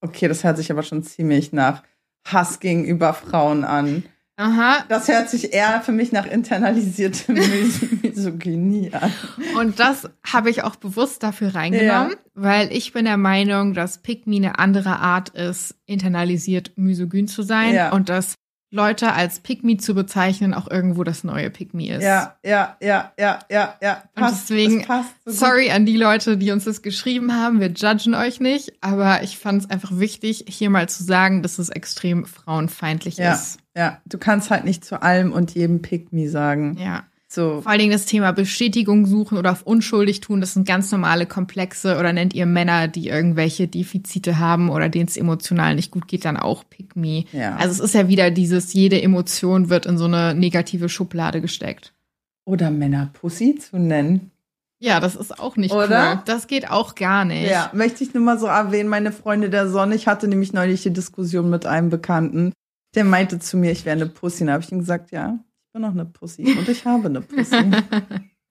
[0.02, 1.82] Okay, das hört sich aber schon ziemlich nach
[2.26, 4.04] Hass gegenüber Frauen an.
[4.36, 4.84] Aha.
[4.90, 7.32] Das hört sich eher für mich nach internalisierte
[8.02, 9.12] Misogynie an.
[9.60, 12.18] Und das habe ich auch bewusst dafür reingenommen, ja.
[12.34, 17.76] weil ich bin der Meinung, dass Me eine andere Art ist, internalisiert misogyn zu sein
[17.76, 17.92] ja.
[17.92, 18.36] und dass
[18.74, 22.02] Leute als Pygmy zu bezeichnen auch irgendwo das neue Pygmy ist.
[22.02, 24.04] Ja, ja, ja, ja, ja, ja.
[24.16, 24.86] Passt, und deswegen,
[25.26, 27.60] so sorry an die Leute, die uns das geschrieben haben.
[27.60, 31.60] Wir judgen euch nicht, aber ich fand es einfach wichtig, hier mal zu sagen, dass
[31.60, 33.60] es extrem frauenfeindlich ja, ist.
[33.78, 36.76] Ja, du kannst halt nicht zu allem und jedem Pygmy sagen.
[36.80, 37.04] Ja.
[37.34, 37.62] So.
[37.62, 41.26] Vor allen Dingen das Thema Bestätigung suchen oder auf unschuldig tun, das sind ganz normale
[41.26, 46.08] Komplexe oder nennt ihr Männer, die irgendwelche Defizite haben oder denen es emotional nicht gut
[46.08, 47.24] geht, dann auch Pick Me.
[47.32, 47.56] Ja.
[47.56, 51.96] Also es ist ja wieder dieses, jede Emotion wird in so eine negative Schublade gesteckt.
[52.46, 54.30] Oder Männer Pussy zu nennen.
[54.78, 56.12] Ja, das ist auch nicht Oder?
[56.12, 56.22] cool.
[56.26, 57.50] Das geht auch gar nicht.
[57.50, 59.96] Ja, möchte ich nur mal so erwähnen, meine Freunde der Sonne.
[59.96, 62.54] Ich hatte nämlich neulich die Diskussion mit einem Bekannten.
[62.94, 64.46] Der meinte zu mir, ich wäre eine Pussy.
[64.46, 65.40] Da habe ich ihm gesagt, ja,
[65.74, 67.56] bin noch eine Pussy und ich habe eine Pussy.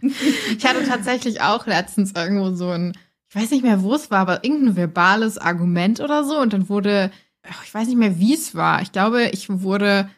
[0.03, 4.19] ich hatte tatsächlich auch letztens irgendwo so ein, ich weiß nicht mehr, wo es war,
[4.19, 6.39] aber irgendein verbales Argument oder so.
[6.39, 7.13] Und dann wurde,
[7.65, 8.83] ich weiß nicht mehr, wie es war.
[8.83, 10.11] Ich glaube, ich wurde,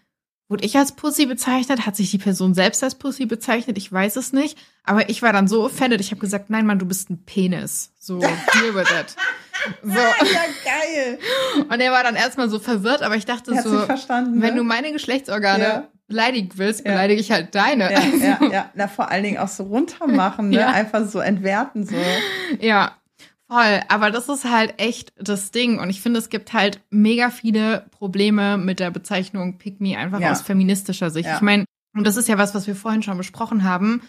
[0.48, 1.84] wurde ich als Pussy bezeichnet?
[1.84, 3.76] Hat sich die Person selbst als Pussy bezeichnet?
[3.76, 4.58] Ich weiß es nicht.
[4.82, 6.00] Aber ich war dann so offended.
[6.00, 7.92] Ich habe gesagt, nein, Mann, du bist ein Penis.
[7.98, 9.14] So, deal with it.
[9.82, 9.94] So.
[9.94, 11.18] Ja, geil.
[11.70, 14.54] Und er war dann erstmal so verwirrt, aber ich dachte so, wenn ne?
[14.56, 17.92] du meine Geschlechtsorgane ja beleidigen willst, beleidige ich halt deine.
[17.92, 18.70] Ja, ja, ja.
[18.74, 20.60] Na, vor allen Dingen auch so runtermachen, ne?
[20.60, 20.70] Ja.
[20.70, 21.96] Einfach so entwerten, so.
[22.60, 22.92] Ja.
[23.48, 25.80] Voll, aber das ist halt echt das Ding.
[25.80, 30.22] Und ich finde, es gibt halt mega viele Probleme mit der Bezeichnung Pick Me einfach
[30.22, 31.28] aus feministischer Sicht.
[31.34, 31.64] Ich meine,
[31.96, 34.02] und das ist ja was, was wir vorhin schon besprochen haben.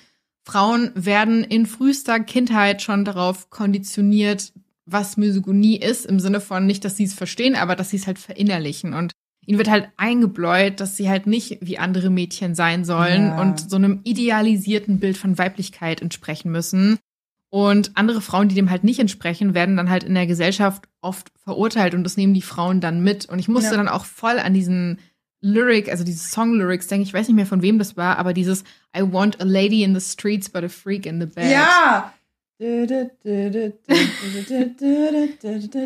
[0.44, 4.54] Frauen werden in frühester Kindheit schon darauf konditioniert,
[4.86, 8.06] was Misogynie ist, im Sinne von nicht, dass sie es verstehen, aber dass sie es
[8.06, 8.94] halt verinnerlichen.
[8.94, 9.12] Und
[9.46, 13.42] ihnen wird halt eingebläut, dass sie halt nicht wie andere Mädchen sein sollen ja.
[13.42, 16.98] und so einem idealisierten Bild von Weiblichkeit entsprechen müssen.
[17.50, 21.32] Und andere Frauen, die dem halt nicht entsprechen, werden dann halt in der Gesellschaft oft
[21.42, 23.26] verurteilt und das nehmen die Frauen dann mit.
[23.28, 23.78] Und ich musste ja.
[23.78, 25.00] dann auch voll an diesen
[25.42, 28.64] Lyric, also diese Song-Lyrics denke ich weiß nicht mehr von wem das war, aber dieses
[28.98, 31.52] I want a lady in the streets but a freak in the bed.
[31.52, 32.12] Ja,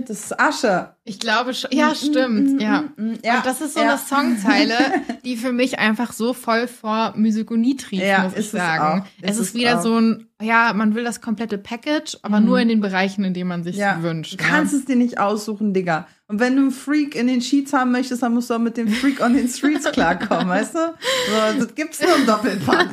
[0.02, 0.94] das ist Asche.
[1.04, 1.72] Ich glaube schon.
[1.74, 2.62] Ja, stimmt.
[2.62, 2.84] Ja.
[3.24, 3.38] ja.
[3.38, 3.90] Und das ist so ja.
[3.90, 4.76] eine Songzeile,
[5.26, 9.04] die für mich einfach so voll vor Misogynie trieft, ja, muss ich sagen.
[9.20, 9.84] Es, es ist, wieder auch.
[9.84, 12.46] so ein, ja, man will das komplette Package, aber mhm.
[12.46, 14.04] nur in den Bereichen, in denen man sich ja.
[14.04, 14.34] wünscht.
[14.34, 16.08] Du kannst es dir nicht aussuchen, Digga.
[16.30, 18.78] Und wenn du einen Freak in den Sheets haben möchtest, dann musst du auch mit
[18.78, 20.78] dem Freak on den Streets klarkommen, weißt du?
[20.78, 22.92] So, das gibt's nur im Doppelpack.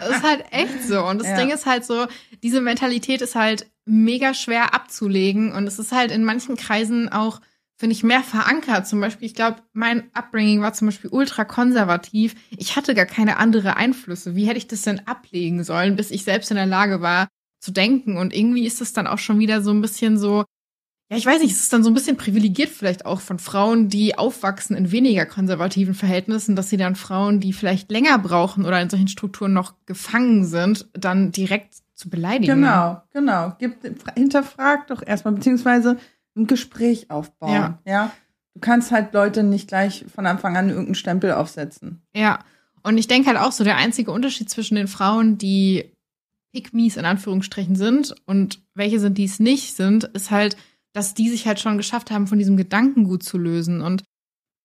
[0.00, 1.04] das ist halt echt so.
[1.04, 1.36] Und das ja.
[1.36, 2.06] Ding ist halt so,
[2.42, 5.52] diese Mentalität ist halt mega schwer abzulegen.
[5.52, 7.42] Und es ist halt in manchen Kreisen auch,
[7.76, 8.86] finde ich, mehr verankert.
[8.86, 12.36] Zum Beispiel, ich glaube, mein Upbringing war zum Beispiel ultra konservativ.
[12.56, 14.34] Ich hatte gar keine andere Einflüsse.
[14.34, 17.28] Wie hätte ich das denn ablegen sollen, bis ich selbst in der Lage war,
[17.60, 18.16] zu denken?
[18.16, 20.46] Und irgendwie ist es dann auch schon wieder so ein bisschen so,
[21.10, 23.88] ja, ich weiß nicht, es ist dann so ein bisschen privilegiert vielleicht auch von Frauen,
[23.88, 28.80] die aufwachsen in weniger konservativen Verhältnissen, dass sie dann Frauen, die vielleicht länger brauchen oder
[28.80, 32.60] in solchen Strukturen noch gefangen sind, dann direkt zu beleidigen.
[32.60, 33.56] Genau, genau.
[33.58, 33.84] Gibt,
[34.16, 35.98] hinterfrag doch erstmal, beziehungsweise
[36.36, 37.54] ein Gespräch aufbauen.
[37.54, 37.78] Ja.
[37.84, 38.10] ja.
[38.54, 42.02] Du kannst halt Leute nicht gleich von Anfang an irgendeinen Stempel aufsetzen.
[42.14, 42.38] Ja.
[42.84, 45.90] Und ich denke halt auch so, der einzige Unterschied zwischen den Frauen, die
[46.52, 50.56] Pygmies in Anführungsstrichen sind und welche sind, die es nicht sind, ist halt,
[50.92, 53.80] dass die sich halt schon geschafft haben, von diesem Gedankengut zu lösen.
[53.80, 54.02] Und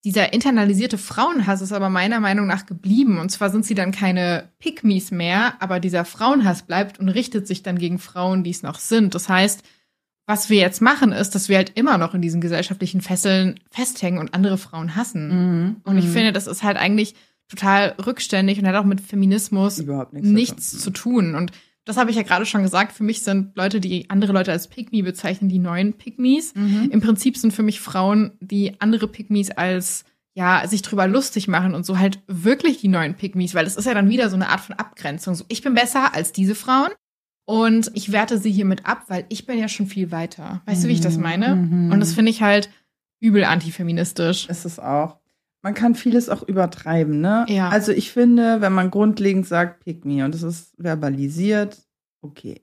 [0.04, 3.18] dieser internalisierte Frauenhass ist aber meiner Meinung nach geblieben.
[3.18, 7.62] Und zwar sind sie dann keine Pygmies mehr, aber dieser Frauenhass bleibt und richtet sich
[7.62, 9.14] dann gegen Frauen, die es noch sind.
[9.14, 9.62] Das heißt,
[10.26, 14.18] was wir jetzt machen, ist, dass wir halt immer noch in diesen gesellschaftlichen Fesseln festhängen
[14.18, 15.28] und andere Frauen hassen.
[15.28, 15.76] Mhm.
[15.84, 16.12] Und ich mhm.
[16.12, 17.14] finde, das ist halt eigentlich
[17.48, 21.36] total rückständig und hat auch mit Feminismus nichts, nichts zu tun.
[21.36, 21.52] Und
[21.86, 24.66] das habe ich ja gerade schon gesagt, für mich sind Leute, die andere Leute als
[24.68, 26.52] Pygmy bezeichnen, die neuen Pygmies.
[26.54, 26.90] Mhm.
[26.90, 31.74] Im Prinzip sind für mich Frauen, die andere Pygmies als ja, sich drüber lustig machen
[31.74, 34.50] und so halt wirklich die neuen Pygmies, weil das ist ja dann wieder so eine
[34.50, 35.34] Art von Abgrenzung.
[35.34, 36.90] So, ich bin besser als diese Frauen
[37.46, 40.62] und ich werte sie hiermit ab, weil ich bin ja schon viel weiter.
[40.66, 40.82] Weißt mhm.
[40.82, 41.22] du, wie ich das mhm.
[41.22, 41.56] meine?
[41.56, 41.92] Mhm.
[41.92, 42.68] Und das finde ich halt
[43.20, 44.48] übel antifeministisch.
[44.48, 45.20] Ist es auch.
[45.66, 47.44] Man kann vieles auch übertreiben, ne?
[47.48, 47.70] Ja.
[47.70, 51.82] Also ich finde, wenn man grundlegend sagt, pick me und es ist verbalisiert,
[52.22, 52.62] okay.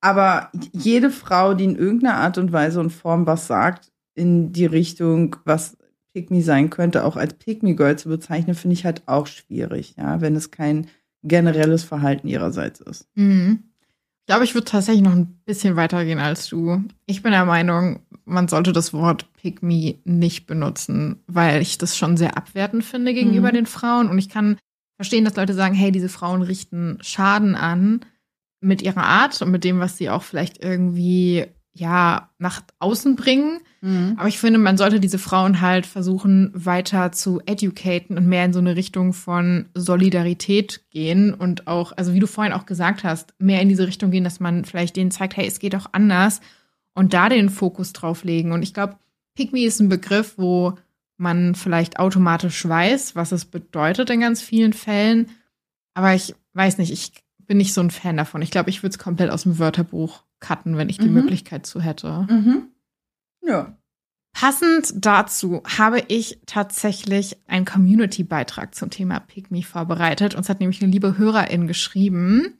[0.00, 4.66] Aber jede Frau, die in irgendeiner Art und Weise und Form was sagt, in die
[4.66, 5.76] Richtung, was
[6.12, 9.28] Pick Me sein könnte, auch als Pick Me Girl zu bezeichnen, finde ich halt auch
[9.28, 10.88] schwierig, ja, wenn es kein
[11.22, 13.06] generelles Verhalten ihrerseits ist.
[13.14, 13.62] Mhm.
[14.24, 16.82] Ich glaube, ich würde tatsächlich noch ein bisschen weitergehen als du.
[17.04, 21.94] Ich bin der Meinung, man sollte das Wort Pick Me nicht benutzen, weil ich das
[21.94, 23.54] schon sehr abwertend finde gegenüber mhm.
[23.54, 24.08] den Frauen.
[24.08, 24.56] Und ich kann
[24.96, 28.00] verstehen, dass Leute sagen, hey, diese Frauen richten Schaden an
[28.62, 33.60] mit ihrer Art und mit dem, was sie auch vielleicht irgendwie ja nach außen bringen.
[33.80, 34.14] Mhm.
[34.16, 38.52] Aber ich finde, man sollte diese Frauen halt versuchen, weiter zu educaten und mehr in
[38.52, 43.34] so eine Richtung von Solidarität gehen und auch, also wie du vorhin auch gesagt hast,
[43.38, 46.40] mehr in diese Richtung gehen, dass man vielleicht denen zeigt, hey, es geht auch anders
[46.94, 48.52] und da den Fokus drauf legen.
[48.52, 48.96] Und ich glaube,
[49.34, 50.74] Pick Me ist ein Begriff, wo
[51.16, 55.28] man vielleicht automatisch weiß, was es bedeutet in ganz vielen Fällen.
[55.94, 58.42] Aber ich weiß nicht, ich bin nicht so ein Fan davon.
[58.42, 61.14] Ich glaube, ich würde es komplett aus dem Wörterbuch cutten, wenn ich die mhm.
[61.14, 62.26] Möglichkeit zu hätte.
[62.28, 62.68] Mhm.
[63.42, 63.76] Ja.
[64.34, 70.34] Passend dazu habe ich tatsächlich einen Community-Beitrag zum Thema Me vorbereitet.
[70.34, 72.58] Uns hat nämlich eine liebe Hörerin geschrieben,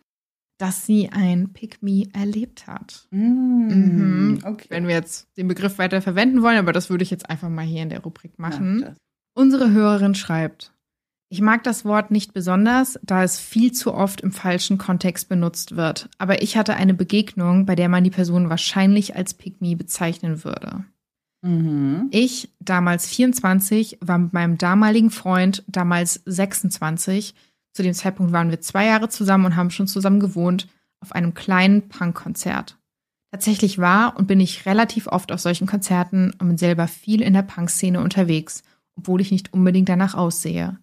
[0.59, 3.09] dass sie ein Me erlebt hat.
[3.11, 4.38] Mm, mhm.
[4.44, 4.66] okay.
[4.68, 7.64] Wenn wir jetzt den Begriff weiter verwenden wollen, aber das würde ich jetzt einfach mal
[7.64, 8.81] hier in der Rubrik machen.
[8.83, 8.94] Ja,
[9.37, 10.73] Unsere Hörerin schreibt,
[11.35, 15.75] ich mag das Wort nicht besonders, da es viel zu oft im falschen Kontext benutzt
[15.75, 16.09] wird.
[16.16, 20.85] Aber ich hatte eine Begegnung, bei der man die Person wahrscheinlich als Me bezeichnen würde.
[21.42, 22.07] Mhm.
[22.12, 27.35] Ich, damals 24, war mit meinem damaligen Freund, damals 26,
[27.73, 30.68] zu dem Zeitpunkt waren wir zwei Jahre zusammen und haben schon zusammen gewohnt,
[31.01, 32.79] auf einem kleinen Punkkonzert.
[33.33, 37.33] Tatsächlich war und bin ich relativ oft auf solchen Konzerten und bin selber viel in
[37.35, 38.62] der Punkszene unterwegs,
[38.94, 40.79] obwohl ich nicht unbedingt danach aussehe.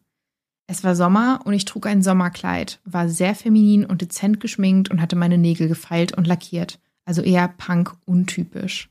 [0.72, 5.02] Es war Sommer und ich trug ein Sommerkleid, war sehr feminin und dezent geschminkt und
[5.02, 8.90] hatte meine Nägel gefeilt und lackiert, also eher Punk untypisch.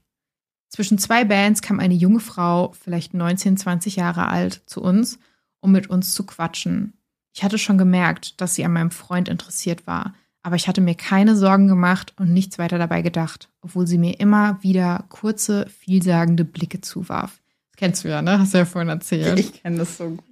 [0.69, 5.19] Zwischen zwei Bands kam eine junge Frau, vielleicht 19, 20 Jahre alt, zu uns,
[5.61, 6.93] um mit uns zu quatschen.
[7.33, 10.13] Ich hatte schon gemerkt, dass sie an meinem Freund interessiert war,
[10.43, 14.21] aber ich hatte mir keine Sorgen gemacht und nichts weiter dabei gedacht, obwohl sie mir
[14.21, 17.41] immer wieder kurze, vielsagende Blicke zuwarf.
[17.71, 18.39] Das kennst du ja, ne?
[18.39, 19.39] Hast du ja vorhin erzählt.
[19.39, 20.30] Ich kenne das so gut.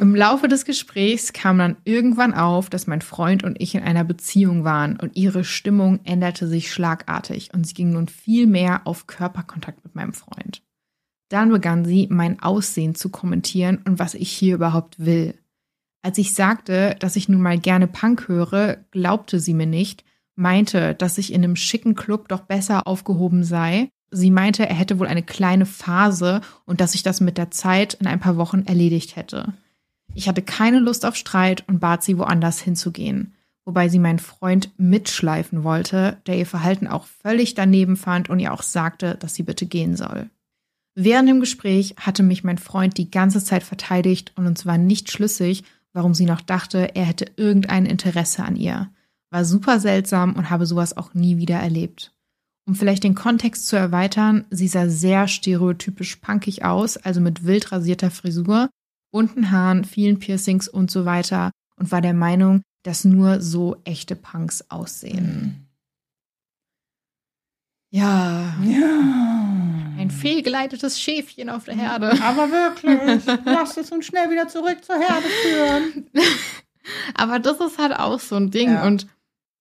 [0.00, 4.04] Im Laufe des Gesprächs kam dann irgendwann auf, dass mein Freund und ich in einer
[4.04, 9.06] Beziehung waren und ihre Stimmung änderte sich schlagartig und sie ging nun viel mehr auf
[9.06, 10.62] Körperkontakt mit meinem Freund.
[11.28, 15.38] Dann begann sie, mein Aussehen zu kommentieren und was ich hier überhaupt will.
[16.02, 20.04] Als ich sagte, dass ich nun mal gerne Punk höre, glaubte sie mir nicht,
[20.34, 24.98] meinte, dass ich in einem schicken Club doch besser aufgehoben sei Sie meinte, er hätte
[24.98, 28.62] wohl eine kleine Phase und dass sich das mit der Zeit in ein paar Wochen
[28.62, 29.52] erledigt hätte.
[30.14, 34.70] Ich hatte keine Lust auf Streit und bat sie, woanders hinzugehen, wobei sie meinen Freund
[34.76, 39.44] mitschleifen wollte, der ihr Verhalten auch völlig daneben fand und ihr auch sagte, dass sie
[39.44, 40.28] bitte gehen soll.
[40.96, 45.10] Während dem Gespräch hatte mich mein Freund die ganze Zeit verteidigt und uns war nicht
[45.10, 48.90] schlüssig, warum sie noch dachte, er hätte irgendein Interesse an ihr.
[49.30, 52.12] War super seltsam und habe sowas auch nie wieder erlebt.
[52.70, 57.72] Um vielleicht den Kontext zu erweitern, sie sah sehr stereotypisch punkig aus, also mit wild
[57.72, 58.70] rasierter Frisur,
[59.10, 64.14] bunten Haaren, vielen Piercings und so weiter und war der Meinung, dass nur so echte
[64.14, 65.66] Punks aussehen.
[67.90, 68.54] Ja.
[68.62, 69.94] Ja.
[69.98, 72.12] Ein fehlgeleitetes Schäfchen auf der Herde.
[72.22, 76.06] Aber wirklich, lass es uns schnell wieder zurück zur Herde führen.
[77.14, 78.86] Aber das ist halt auch so ein Ding ja.
[78.86, 79.08] und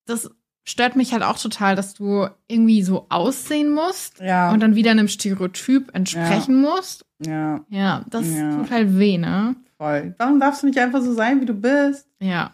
[0.05, 0.29] das
[0.65, 4.51] stört mich halt auch total, dass du irgendwie so aussehen musst ja.
[4.51, 6.69] und dann wieder einem Stereotyp entsprechen ja.
[6.69, 7.05] musst.
[7.25, 7.61] Ja.
[7.69, 8.55] Ja, das ja.
[8.55, 9.55] tut halt weh, ne?
[9.77, 10.13] Voll.
[10.17, 12.07] Warum darfst du nicht einfach so sein, wie du bist?
[12.19, 12.51] Ja.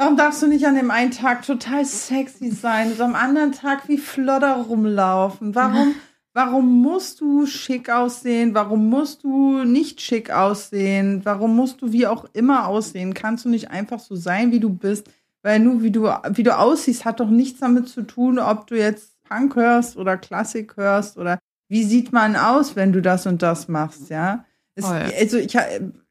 [0.00, 3.86] Warum darfst du nicht an dem einen Tag total sexy sein und am anderen Tag
[3.88, 5.54] wie Flodder rumlaufen?
[5.54, 5.94] Warum,
[6.32, 8.54] warum musst du schick aussehen?
[8.54, 11.20] Warum musst du nicht schick aussehen?
[11.24, 13.12] Warum musst du wie auch immer aussehen?
[13.12, 15.10] Kannst du nicht einfach so sein, wie du bist?
[15.42, 18.76] Weil nur wie du, wie du aussiehst, hat doch nichts damit zu tun, ob du
[18.76, 23.42] jetzt Punk hörst oder Klassik hörst oder wie sieht man aus, wenn du das und
[23.42, 24.44] das machst, ja?
[24.74, 25.56] Es, also ich,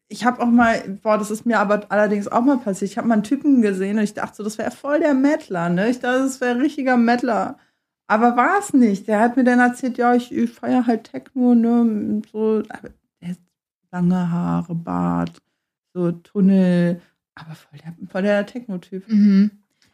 [0.07, 2.91] ich habe auch mal, boah, das ist mir aber allerdings auch mal passiert.
[2.91, 5.69] Ich habe mal einen Typen gesehen und ich dachte so, das wäre voll der Mettler,
[5.69, 5.89] ne?
[5.89, 7.57] Ich dachte, das wäre richtiger Mettler.
[8.07, 9.07] Aber war es nicht.
[9.07, 12.21] Der hat mir dann erzählt, ja, ich, ich feiere halt Techno, ne?
[12.31, 12.63] So,
[13.91, 15.41] lange Haare, Bart,
[15.93, 17.01] so Tunnel
[17.39, 19.07] aber voll der, voll der Techno-Typ.
[19.07, 19.51] Mhm.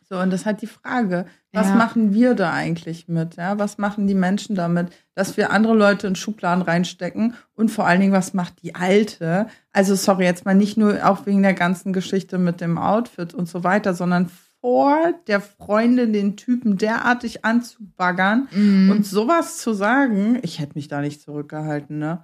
[0.07, 1.75] So, und das ist halt die Frage, was ja.
[1.75, 3.37] machen wir da eigentlich mit?
[3.37, 7.33] Ja, was machen die Menschen damit, dass wir andere Leute in Schubladen reinstecken?
[7.55, 9.47] Und vor allen Dingen, was macht die Alte?
[9.71, 13.49] Also, sorry, jetzt mal nicht nur auch wegen der ganzen Geschichte mit dem Outfit und
[13.49, 14.29] so weiter, sondern
[14.61, 18.91] vor der Freundin den Typen derartig anzubaggern mhm.
[18.91, 22.23] und sowas zu sagen, ich hätte mich da nicht zurückgehalten, ne?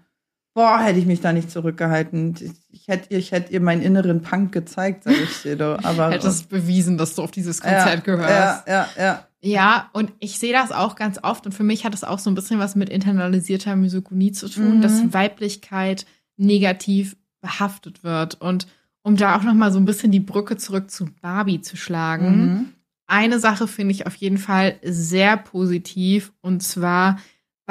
[0.54, 2.36] Boah, hätte ich mich da nicht zurückgehalten.
[2.72, 5.56] Ich hätte, ich hätte ihr meinen inneren Punk gezeigt, sag ich dir.
[5.56, 5.82] doch.
[5.84, 8.68] Aber hättest bewiesen, dass du auf dieses Konzert ja, gehörst.
[8.68, 9.28] Ja, ja, ja.
[9.44, 11.46] Ja, und ich sehe das auch ganz oft.
[11.46, 14.78] Und für mich hat es auch so ein bisschen was mit internalisierter Misogynie zu tun,
[14.78, 14.82] mhm.
[14.82, 16.06] dass Weiblichkeit
[16.38, 18.40] negativ behaftet wird.
[18.40, 18.68] Und
[19.04, 22.36] um da auch noch mal so ein bisschen die Brücke zurück zu Barbie zu schlagen.
[22.36, 22.70] Mhm.
[23.08, 27.18] Eine Sache finde ich auf jeden Fall sehr positiv und zwar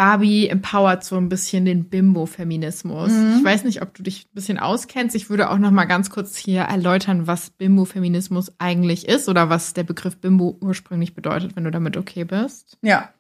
[0.01, 3.13] Barbie empowert so ein bisschen den Bimbo-Feminismus.
[3.13, 3.35] Mhm.
[3.37, 5.15] Ich weiß nicht, ob du dich ein bisschen auskennst.
[5.15, 9.75] Ich würde auch noch mal ganz kurz hier erläutern, was Bimbo-Feminismus eigentlich ist oder was
[9.75, 12.79] der Begriff Bimbo ursprünglich bedeutet, wenn du damit okay bist.
[12.81, 13.13] Ja.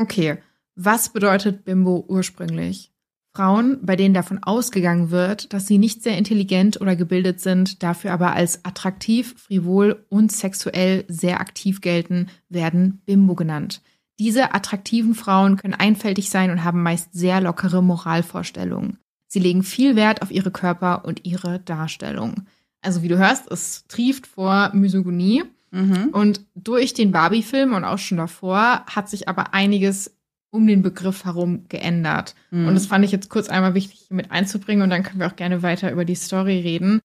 [0.00, 0.38] Okay.
[0.76, 2.92] Was bedeutet Bimbo ursprünglich?
[3.34, 8.12] Frauen, bei denen davon ausgegangen wird, dass sie nicht sehr intelligent oder gebildet sind, dafür
[8.12, 13.82] aber als attraktiv, frivol und sexuell sehr aktiv gelten, werden Bimbo genannt.
[14.18, 18.98] Diese attraktiven Frauen können einfältig sein und haben meist sehr lockere Moralvorstellungen.
[19.26, 22.46] Sie legen viel Wert auf ihre Körper und ihre Darstellung.
[22.82, 25.44] Also wie du hörst, es trieft vor Misogynie.
[25.72, 26.10] Mhm.
[26.12, 30.14] Und durch den Barbie-Film und auch schon davor hat sich aber einiges
[30.50, 32.36] um den Begriff herum geändert.
[32.52, 32.68] Mhm.
[32.68, 35.36] Und das fand ich jetzt kurz einmal wichtig mit einzubringen und dann können wir auch
[35.36, 37.00] gerne weiter über die Story reden.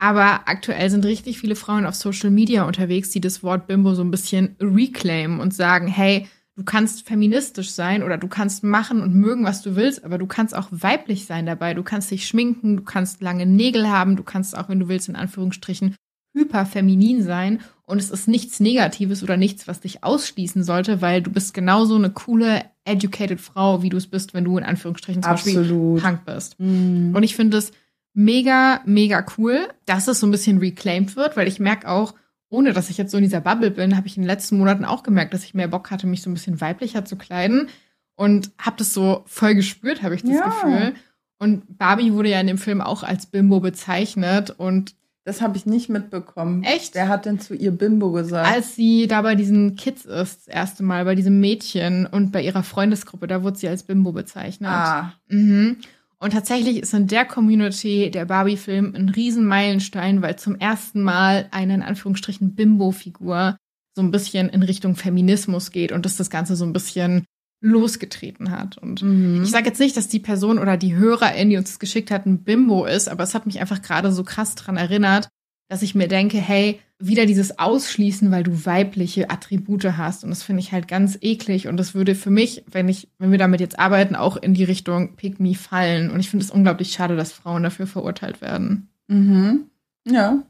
[0.00, 4.02] Aber aktuell sind richtig viele Frauen auf Social Media unterwegs, die das Wort Bimbo so
[4.02, 9.14] ein bisschen reclaimen und sagen, hey, du kannst feministisch sein oder du kannst machen und
[9.14, 11.72] mögen, was du willst, aber du kannst auch weiblich sein dabei.
[11.72, 15.08] Du kannst dich schminken, du kannst lange Nägel haben, du kannst auch, wenn du willst,
[15.08, 15.94] in Anführungsstrichen,
[16.34, 21.30] hyperfeminin sein und es ist nichts Negatives oder nichts, was dich ausschließen sollte, weil du
[21.30, 25.30] bist genauso eine coole, educated Frau, wie du es bist, wenn du in Anführungsstrichen zum
[25.30, 25.62] Absolut.
[25.62, 26.56] Beispiel Punk bist.
[26.58, 27.14] Mm.
[27.14, 27.70] Und ich finde es
[28.14, 32.14] mega, mega cool, dass es so ein bisschen reclaimed wird, weil ich merke auch,
[32.50, 34.84] ohne dass ich jetzt so in dieser Bubble bin, habe ich in den letzten Monaten
[34.84, 37.68] auch gemerkt, dass ich mehr Bock hatte, mich so ein bisschen weiblicher zu kleiden
[38.16, 40.44] und habe das so voll gespürt, habe ich das ja.
[40.44, 40.94] Gefühl.
[41.38, 45.66] Und Barbie wurde ja in dem Film auch als Bimbo bezeichnet und das habe ich
[45.66, 46.62] nicht mitbekommen.
[46.62, 46.94] Echt?
[46.94, 48.50] Wer hat denn zu ihr Bimbo gesagt?
[48.50, 52.42] Als sie da bei diesen Kids ist, das erste Mal, bei diesem Mädchen und bei
[52.42, 54.70] ihrer Freundesgruppe, da wurde sie als Bimbo bezeichnet.
[54.70, 55.12] Ah.
[55.28, 55.76] Mhm.
[56.20, 61.74] Und tatsächlich ist in der Community der Barbie-Film ein Riesenmeilenstein, weil zum ersten Mal eine
[61.74, 63.56] in Anführungsstrichen Bimbo-Figur
[63.94, 67.24] so ein bisschen in Richtung Feminismus geht und dass das Ganze so ein bisschen
[67.60, 68.78] losgetreten hat.
[68.78, 69.42] Und mhm.
[69.42, 72.26] ich sage jetzt nicht, dass die Person oder die Hörerin, die uns das geschickt hat,
[72.26, 75.28] ein Bimbo ist, aber es hat mich einfach gerade so krass dran erinnert,
[75.68, 80.24] dass ich mir denke, hey, wieder dieses Ausschließen, weil du weibliche Attribute hast.
[80.24, 81.68] Und das finde ich halt ganz eklig.
[81.68, 84.64] Und das würde für mich, wenn ich, wenn wir damit jetzt arbeiten, auch in die
[84.64, 86.10] Richtung Pick Me fallen.
[86.10, 88.88] Und ich finde es unglaublich schade, dass Frauen dafür verurteilt werden.
[89.06, 89.66] Mhm.
[90.06, 90.42] Ja,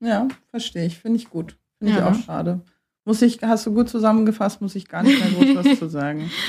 [0.00, 0.98] ja, verstehe ich.
[0.98, 1.56] Finde ich gut.
[1.78, 1.98] Finde ja.
[1.98, 2.60] ich auch schade.
[3.04, 6.30] Muss ich, hast du gut zusammengefasst, muss ich gar nicht mehr groß was zu sagen.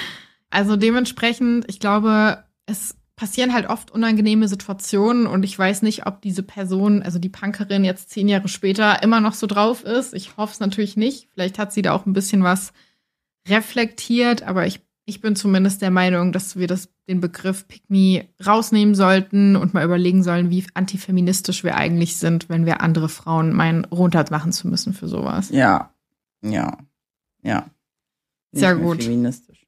[0.50, 6.22] Also dementsprechend, ich glaube, es passieren halt oft unangenehme Situationen und ich weiß nicht, ob
[6.22, 10.14] diese Person, also die Punkerin jetzt zehn Jahre später immer noch so drauf ist.
[10.14, 11.28] Ich hoffe es natürlich nicht.
[11.34, 12.74] Vielleicht hat sie da auch ein bisschen was
[13.50, 18.26] reflektiert, aber ich, ich bin zumindest der Meinung, dass wir das, den Begriff Pick Me
[18.46, 23.52] rausnehmen sollten und mal überlegen sollen, wie antifeministisch wir eigentlich sind, wenn wir andere Frauen
[23.52, 25.50] meinen, runtermachen zu müssen für sowas.
[25.50, 25.92] Ja,
[26.44, 26.78] ja.
[27.42, 27.66] Ja.
[28.52, 29.04] Nicht Sehr gut.
[29.04, 29.67] Feministisch.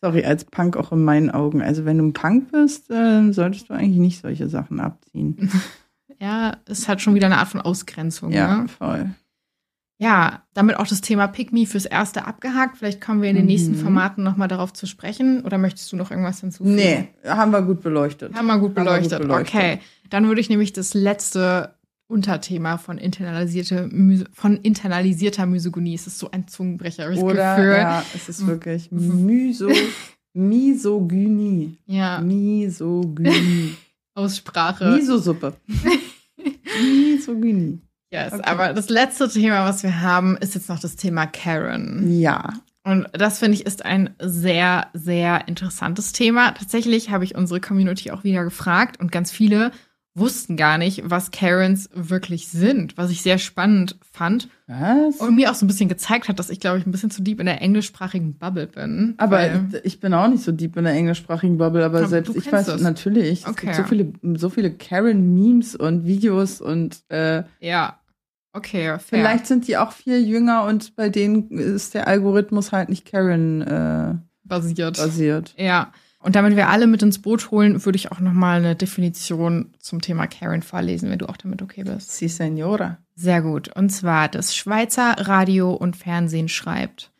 [0.00, 1.60] Sorry, als Punk auch in meinen Augen.
[1.60, 5.50] Also wenn du ein Punk bist, äh, solltest du eigentlich nicht solche Sachen abziehen.
[6.20, 8.30] ja, ist halt schon wieder eine Art von Ausgrenzung.
[8.32, 8.68] Ja, ne?
[8.68, 9.10] voll.
[10.00, 12.78] Ja, damit auch das Thema Pick Me fürs Erste abgehakt.
[12.78, 13.50] Vielleicht kommen wir in den mhm.
[13.50, 15.44] nächsten Formaten nochmal darauf zu sprechen.
[15.44, 16.76] Oder möchtest du noch irgendwas hinzufügen?
[16.76, 18.32] Nee, haben wir gut beleuchtet.
[18.34, 19.10] Haben wir gut beleuchtet.
[19.10, 19.54] Wir gut beleuchtet.
[19.54, 21.74] Okay, dann würde ich nämlich das letzte
[22.08, 23.90] Unterthema von, internalisierte,
[24.32, 25.94] von internalisierter Misogynie.
[25.94, 27.72] Es ist so ein Zungenbrecher, habe ich Oder, Gefühl.
[27.74, 29.70] Ja, es ist wirklich Miso,
[30.32, 31.76] Misogynie.
[31.86, 32.20] Ja.
[32.20, 33.76] Misogynie.
[34.14, 34.90] Aussprache.
[34.96, 35.54] Miso-Suppe.
[36.80, 37.80] Misogynie.
[38.10, 38.42] Yes, okay.
[38.44, 42.18] aber das letzte Thema, was wir haben, ist jetzt noch das Thema Karen.
[42.18, 42.54] Ja.
[42.84, 46.52] Und das finde ich ist ein sehr, sehr interessantes Thema.
[46.52, 49.72] Tatsächlich habe ich unsere Community auch wieder gefragt und ganz viele
[50.18, 54.48] wussten gar nicht, was Karens wirklich sind, was ich sehr spannend fand.
[54.66, 55.16] Was?
[55.16, 57.22] Und mir auch so ein bisschen gezeigt hat, dass ich, glaube ich, ein bisschen zu
[57.22, 59.14] deep in der englischsprachigen Bubble bin.
[59.16, 59.48] Aber
[59.84, 62.66] ich bin auch nicht so deep in der englischsprachigen Bubble, aber, aber selbst ich weiß
[62.66, 62.82] das.
[62.82, 63.46] natürlich.
[63.46, 63.70] Okay.
[63.70, 67.98] Es gibt so viele, so viele Karen-Memes und Videos und äh, Ja.
[68.52, 69.00] Okay, fair.
[69.00, 73.60] Vielleicht sind die auch viel jünger und bei denen ist der Algorithmus halt nicht Karen
[73.62, 74.96] äh, basiert.
[74.96, 75.54] basiert.
[75.56, 75.92] Ja.
[76.20, 79.72] Und damit wir alle mit ins Boot holen, würde ich auch noch mal eine Definition
[79.78, 82.10] zum Thema Karen vorlesen, wenn du auch damit okay bist.
[82.10, 82.98] Si, Senora.
[83.14, 83.74] Sehr gut.
[83.76, 87.12] Und zwar das Schweizer Radio und Fernsehen schreibt.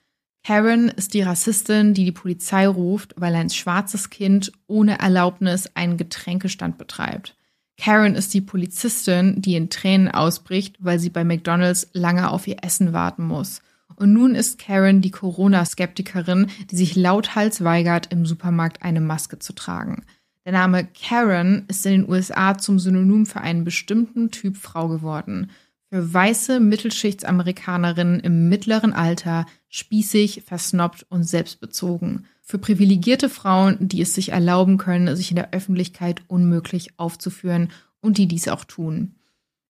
[0.44, 5.96] Karen ist die Rassistin, die die Polizei ruft, weil ein schwarzes Kind ohne Erlaubnis einen
[5.96, 7.36] Getränkestand betreibt.
[7.78, 12.56] Karen ist die Polizistin, die in Tränen ausbricht, weil sie bei McDonald's lange auf ihr
[12.62, 13.62] Essen warten muss.
[13.98, 19.52] Und nun ist Karen die Corona-Skeptikerin, die sich lauthals weigert, im Supermarkt eine Maske zu
[19.52, 20.04] tragen.
[20.44, 25.50] Der Name Karen ist in den USA zum Synonym für einen bestimmten Typ Frau geworden.
[25.90, 32.26] Für weiße Mittelschichtsamerikanerinnen im mittleren Alter, spießig, versnobbt und selbstbezogen.
[32.40, 37.70] Für privilegierte Frauen, die es sich erlauben können, sich in der Öffentlichkeit unmöglich aufzuführen
[38.00, 39.16] und die dies auch tun.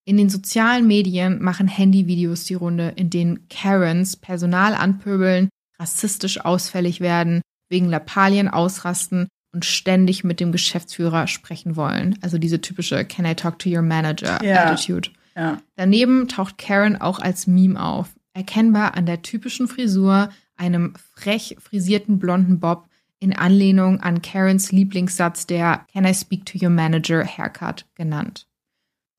[0.09, 7.03] In den sozialen Medien machen Handyvideos die Runde, in denen Karens Personal anpöbeln, rassistisch ausfällig
[7.03, 12.19] werden, wegen Lappalien ausrasten und ständig mit dem Geschäftsführer sprechen wollen.
[12.23, 14.71] Also diese typische Can I talk to your manager Ja.
[14.71, 15.11] Attitude.
[15.37, 15.61] Ja.
[15.77, 22.19] Daneben taucht Karen auch als Meme auf, erkennbar an der typischen Frisur, einem frech frisierten
[22.19, 22.89] blonden Bob
[23.21, 28.48] in Anlehnung an Karens Lieblingssatz der Can I speak to your manager Haircut genannt.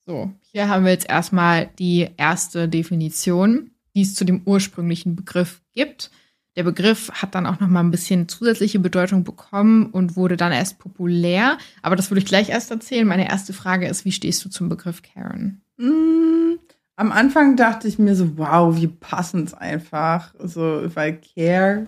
[0.10, 5.62] So, hier haben wir jetzt erstmal die erste Definition, die es zu dem ursprünglichen Begriff
[5.74, 6.10] gibt.
[6.55, 10.51] Der Begriff hat dann auch noch mal ein bisschen zusätzliche Bedeutung bekommen und wurde dann
[10.51, 11.60] erst populär.
[11.84, 13.05] Aber das würde ich gleich erst erzählen.
[13.05, 15.62] Meine erste Frage ist, wie stehst du zum Begriff Karen?
[15.78, 16.55] Mm,
[16.95, 20.34] am Anfang dachte ich mir so, wow, wie passend einfach.
[20.39, 21.86] So, weil Care,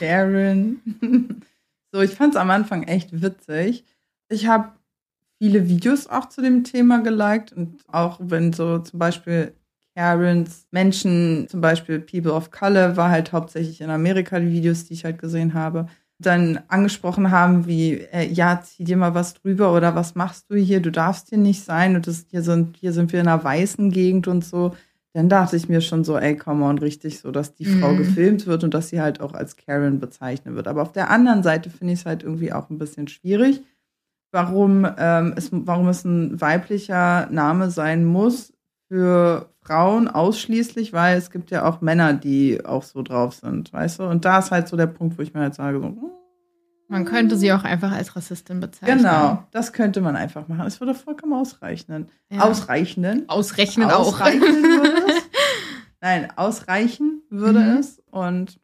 [0.00, 0.80] Karen.
[1.92, 3.84] so, ich fand es am Anfang echt witzig.
[4.28, 4.72] Ich habe
[5.38, 9.52] viele Videos auch zu dem Thema geliked und auch wenn so zum Beispiel
[9.94, 14.94] Karens, Menschen, zum Beispiel People of Color, war halt hauptsächlich in Amerika die Videos, die
[14.94, 15.86] ich halt gesehen habe,
[16.18, 20.56] dann angesprochen haben wie, äh, ja, zieh dir mal was drüber oder was machst du
[20.56, 23.42] hier, du darfst hier nicht sein und das, hier, sind, hier sind wir in einer
[23.42, 24.74] weißen Gegend und so.
[25.14, 27.96] Dann dachte ich mir schon so, ey, come on, richtig so, dass die Frau Mhm.
[27.96, 30.68] gefilmt wird und dass sie halt auch als Karen bezeichnet wird.
[30.68, 33.62] Aber auf der anderen Seite finde ich es halt irgendwie auch ein bisschen schwierig,
[34.36, 38.52] warum, ähm, es, warum es ein weiblicher Name sein muss
[38.88, 43.98] für Frauen ausschließlich, weil es gibt ja auch Männer, die auch so drauf sind, weißt
[44.00, 44.04] du?
[44.04, 46.10] Und da ist halt so der Punkt, wo ich mir halt sage, so, hm,
[46.88, 48.98] Man könnte sie auch einfach als Rassistin bezeichnen.
[48.98, 50.66] genau, das könnte man einfach machen.
[50.66, 52.06] Es würde vollkommen ausreichen.
[52.30, 52.42] Ja.
[52.42, 53.24] Ausreichen.
[53.28, 54.00] Ausrechnen auch.
[54.20, 55.22] Ausreichen würde es.
[56.00, 57.78] Nein, ausreichen würde Mhm.
[57.78, 58.00] es.
[58.10, 58.60] Und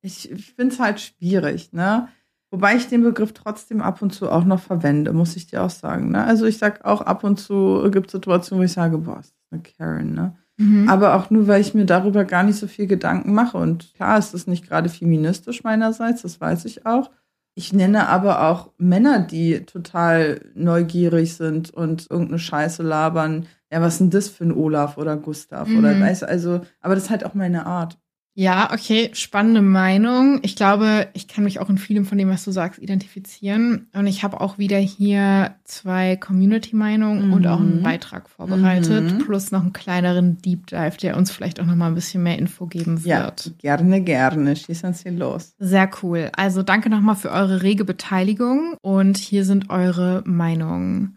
[0.00, 2.08] ich, ich finde es halt schwierig, ne?
[2.56, 5.68] Wobei ich den Begriff trotzdem ab und zu auch noch verwende, muss ich dir auch
[5.68, 6.12] sagen.
[6.12, 6.24] Ne?
[6.24, 9.34] Also ich sag auch ab und zu gibt es Situationen, wo ich sage, boah, ist
[9.34, 10.34] das eine Karen, ne?
[10.56, 10.88] Mhm.
[10.88, 13.58] Aber auch nur, weil ich mir darüber gar nicht so viel Gedanken mache.
[13.58, 17.10] Und klar, es ist nicht gerade feministisch meinerseits, das weiß ich auch.
[17.54, 23.48] Ich nenne aber auch Männer, die total neugierig sind und irgendeine Scheiße labern.
[23.70, 25.68] Ja, was ist denn das für ein Olaf oder Gustav?
[25.68, 26.00] Oder Mhm.
[26.00, 27.98] weißt du, also, aber das ist halt auch meine Art.
[28.38, 30.40] Ja, okay, spannende Meinung.
[30.42, 33.86] Ich glaube, ich kann mich auch in vielem von dem, was du sagst, identifizieren.
[33.94, 37.82] Und ich habe auch wieder hier zwei Community-Meinungen und auch einen Mhm.
[37.82, 39.18] Beitrag vorbereitet, Mhm.
[39.24, 42.38] plus noch einen kleineren Deep Dive, der uns vielleicht auch noch mal ein bisschen mehr
[42.38, 43.54] Info geben Ja, wird.
[43.56, 44.54] gerne, gerne.
[44.54, 45.54] Schieß uns hier los.
[45.58, 46.30] Sehr cool.
[46.36, 51.16] Also danke nochmal für eure rege Beteiligung und hier sind eure Meinungen.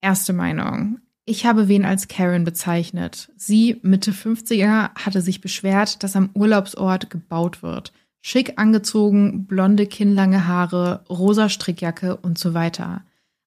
[0.00, 0.98] Erste Meinung.
[1.28, 3.32] Ich habe wen als Karen bezeichnet.
[3.36, 7.92] Sie, Mitte 50er, hatte sich beschwert, dass am Urlaubsort gebaut wird.
[8.22, 13.02] Schick angezogen, blonde kinnlange Haare, rosa Strickjacke und so weiter.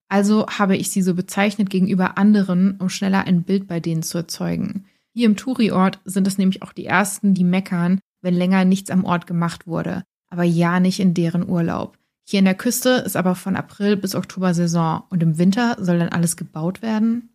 [0.10, 4.18] Also habe ich sie so bezeichnet gegenüber anderen, um schneller ein Bild bei denen zu
[4.18, 4.86] erzeugen.
[5.14, 9.06] Hier im Touri-Ort sind es nämlich auch die ersten, die meckern, wenn länger nichts am
[9.06, 10.04] Ort gemacht wurde.
[10.30, 11.98] Aber ja nicht in deren Urlaub.
[12.28, 15.98] Hier in der Küste ist aber von April bis Oktober Saison und im Winter soll
[15.98, 17.30] dann alles gebaut werden?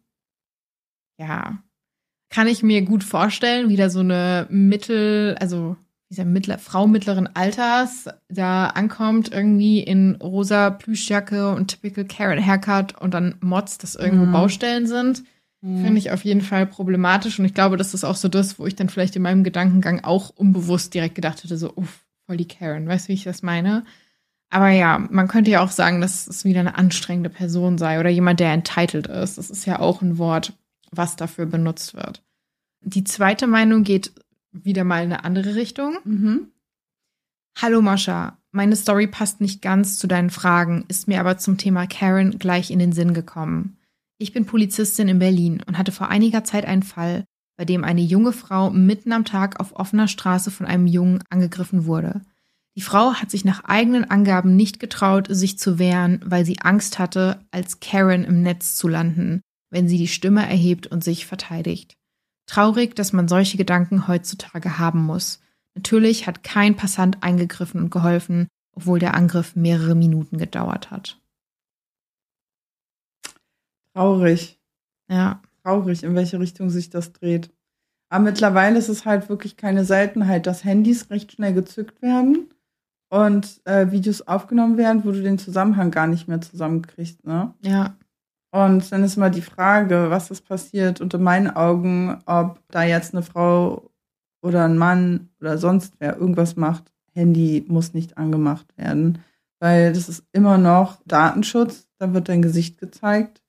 [1.18, 1.58] Ja.
[2.30, 5.76] Kann ich mir gut vorstellen, wie da so eine Mittel, also
[6.10, 13.00] dieser mittler, Frau mittleren Alters da ankommt, irgendwie in rosa Plüschjacke und typical Karen Haircut
[13.00, 14.32] und dann Mods, dass irgendwo Mhm.
[14.32, 15.22] Baustellen sind.
[15.62, 18.66] Finde ich auf jeden Fall problematisch und ich glaube, das ist auch so das, wo
[18.66, 22.46] ich dann vielleicht in meinem Gedankengang auch unbewusst direkt gedacht hätte, so, uff, voll die
[22.46, 23.84] Karen, weißt du, wie ich das meine?
[24.50, 28.10] Aber ja, man könnte ja auch sagen, dass es wieder eine anstrengende Person sei oder
[28.10, 29.38] jemand, der entitled ist.
[29.38, 30.52] Das ist ja auch ein Wort,
[30.96, 32.22] was dafür benutzt wird.
[32.80, 34.12] Die zweite Meinung geht
[34.52, 35.98] wieder mal in eine andere Richtung.
[36.04, 36.48] Mhm.
[37.60, 41.86] Hallo Mascha, meine Story passt nicht ganz zu deinen Fragen, ist mir aber zum Thema
[41.86, 43.76] Karen gleich in den Sinn gekommen.
[44.18, 47.24] Ich bin Polizistin in Berlin und hatte vor einiger Zeit einen Fall,
[47.56, 51.86] bei dem eine junge Frau mitten am Tag auf offener Straße von einem Jungen angegriffen
[51.86, 52.22] wurde.
[52.76, 56.98] Die Frau hat sich nach eigenen Angaben nicht getraut, sich zu wehren, weil sie Angst
[56.98, 59.42] hatte, als Karen im Netz zu landen,
[59.74, 61.98] wenn sie die Stimme erhebt und sich verteidigt.
[62.46, 65.40] Traurig, dass man solche Gedanken heutzutage haben muss.
[65.74, 68.46] Natürlich hat kein Passant eingegriffen und geholfen,
[68.76, 71.20] obwohl der Angriff mehrere Minuten gedauert hat.
[73.94, 74.60] Traurig.
[75.08, 75.42] Ja.
[75.64, 77.50] Traurig, in welche Richtung sich das dreht.
[78.10, 82.48] Aber mittlerweile ist es halt wirklich keine Seltenheit, dass Handys recht schnell gezückt werden
[83.08, 87.54] und äh, Videos aufgenommen werden, wo du den Zusammenhang gar nicht mehr zusammenkriegst, ne?
[87.62, 87.96] Ja.
[88.54, 91.00] Und dann ist mal die Frage, was ist passiert?
[91.00, 93.90] In meinen Augen, ob da jetzt eine Frau
[94.42, 99.18] oder ein Mann oder sonst wer irgendwas macht, Handy muss nicht angemacht werden,
[99.58, 101.88] weil das ist immer noch Datenschutz.
[101.98, 103.42] Da wird dein Gesicht gezeigt.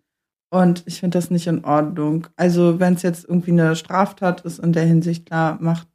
[0.50, 2.26] Und ich finde das nicht in Ordnung.
[2.36, 5.88] Also, wenn es jetzt irgendwie eine Straftat ist, in der Hinsicht, klar, macht,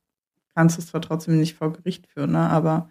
[0.55, 2.49] kannst du es zwar trotzdem nicht vor Gericht führen, ne?
[2.49, 2.89] aber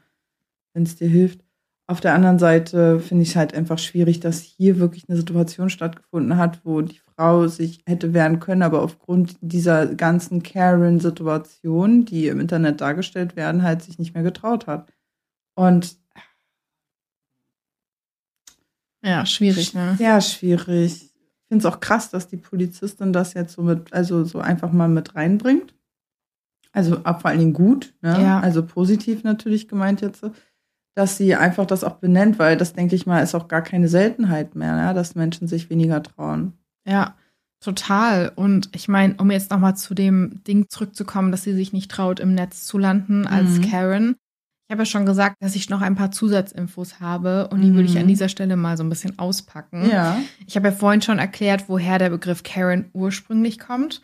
[0.74, 1.45] wenn es dir hilft.
[1.90, 5.72] Auf der anderen Seite finde ich es halt einfach schwierig, dass hier wirklich eine Situation
[5.72, 12.28] stattgefunden hat, wo die Frau sich hätte wehren können, aber aufgrund dieser ganzen Karen-Situation, die
[12.28, 14.94] im Internet dargestellt werden, halt sich nicht mehr getraut hat.
[15.56, 15.98] Und
[19.04, 19.96] ja, schwierig, ne?
[19.98, 21.06] Sehr schwierig.
[21.06, 24.72] Ich finde es auch krass, dass die Polizistin das jetzt so mit, also so einfach
[24.72, 25.74] mal mit reinbringt.
[26.72, 28.22] Also vor allen Dingen gut, ne?
[28.22, 28.40] Ja.
[28.42, 30.24] Also positiv natürlich gemeint jetzt
[31.00, 33.88] dass sie einfach das auch benennt, weil das, denke ich mal, ist auch gar keine
[33.88, 36.52] Seltenheit mehr, ja, dass Menschen sich weniger trauen.
[36.86, 37.16] Ja,
[37.64, 38.34] total.
[38.36, 42.20] Und ich meine, um jetzt nochmal zu dem Ding zurückzukommen, dass sie sich nicht traut,
[42.20, 43.72] im Netz zu landen als mhm.
[43.72, 44.16] Karen.
[44.68, 47.76] Ich habe ja schon gesagt, dass ich noch ein paar Zusatzinfos habe und die mhm.
[47.76, 49.89] würde ich an dieser Stelle mal so ein bisschen auspacken.
[49.89, 50.20] Ja.
[50.47, 54.02] Ich habe ja vorhin schon erklärt, woher der Begriff Karen ursprünglich kommt.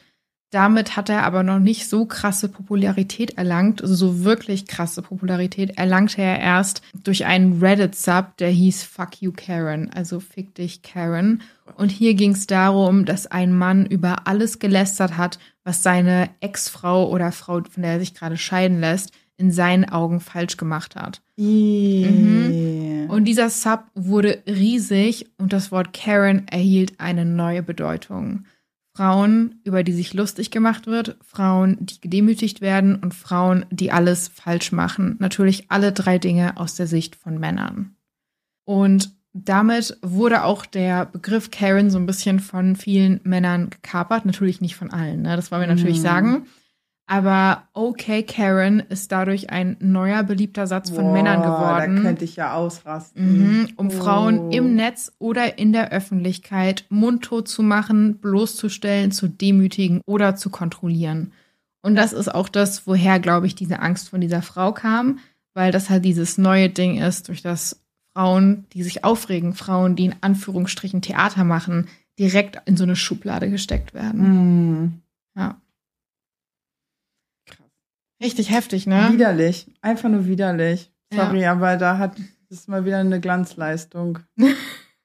[0.51, 5.77] Damit hat er aber noch nicht so krasse Popularität erlangt, also so wirklich krasse Popularität
[5.77, 11.41] erlangte er erst durch einen Reddit-Sub, der hieß Fuck You Karen, also Fick dich Karen.
[11.75, 17.09] Und hier ging es darum, dass ein Mann über alles gelästert hat, was seine Ex-Frau
[17.09, 21.21] oder Frau, von der er sich gerade scheiden lässt, in seinen Augen falsch gemacht hat.
[21.35, 23.07] Mhm.
[23.09, 28.45] Und dieser Sub wurde riesig und das Wort Karen erhielt eine neue Bedeutung.
[28.95, 34.29] Frauen, über die sich lustig gemacht wird, Frauen, die gedemütigt werden und Frauen, die alles
[34.29, 35.17] falsch machen.
[35.19, 37.97] Natürlich alle drei Dinge aus der Sicht von Männern.
[38.63, 44.25] Und damit wurde auch der Begriff Karen so ein bisschen von vielen Männern gekapert.
[44.25, 45.35] Natürlich nicht von allen, ne?
[45.35, 46.03] das wollen wir natürlich mhm.
[46.03, 46.45] sagen.
[47.07, 51.97] Aber okay, Karen ist dadurch ein neuer beliebter Satz von Boah, Männern geworden.
[51.97, 53.59] Da könnte ich ja ausrasten.
[53.61, 53.91] Mhm, um oh.
[53.91, 60.49] Frauen im Netz oder in der Öffentlichkeit mundtot zu machen, bloßzustellen, zu demütigen oder zu
[60.49, 61.31] kontrollieren.
[61.83, 65.19] Und das ist auch das, woher, glaube ich, diese Angst von dieser Frau kam,
[65.53, 67.79] weil das halt dieses neue Ding ist, durch das
[68.15, 71.87] Frauen, die sich aufregen, Frauen, die in Anführungsstrichen Theater machen,
[72.17, 74.21] direkt in so eine Schublade gesteckt werden.
[74.21, 74.93] Mhm.
[75.35, 75.61] Ja.
[78.21, 79.09] Richtig heftig, ne?
[79.11, 79.67] Widerlich.
[79.81, 80.91] Einfach nur widerlich.
[81.13, 81.51] Sorry, ja.
[81.51, 82.15] aber da hat
[82.49, 84.19] das mal wieder eine Glanzleistung.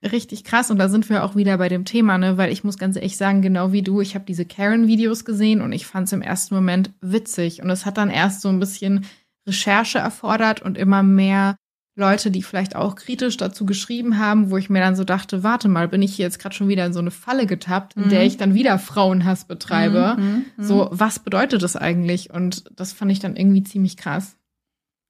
[0.02, 0.70] Richtig krass.
[0.70, 2.38] Und da sind wir auch wieder bei dem Thema, ne?
[2.38, 5.72] Weil ich muss ganz ehrlich sagen, genau wie du, ich habe diese Karen-Videos gesehen und
[5.72, 7.62] ich fand es im ersten Moment witzig.
[7.62, 9.04] Und es hat dann erst so ein bisschen
[9.46, 11.56] Recherche erfordert und immer mehr
[11.97, 15.68] Leute, die vielleicht auch kritisch dazu geschrieben haben, wo ich mir dann so dachte, warte
[15.68, 18.09] mal, bin ich hier jetzt gerade schon wieder in so eine Falle getappt, in mhm.
[18.11, 20.16] der ich dann wieder Frauenhass betreibe.
[20.16, 20.64] Mhm, mhm, mhm.
[20.64, 22.30] So, was bedeutet das eigentlich?
[22.32, 24.36] Und das fand ich dann irgendwie ziemlich krass.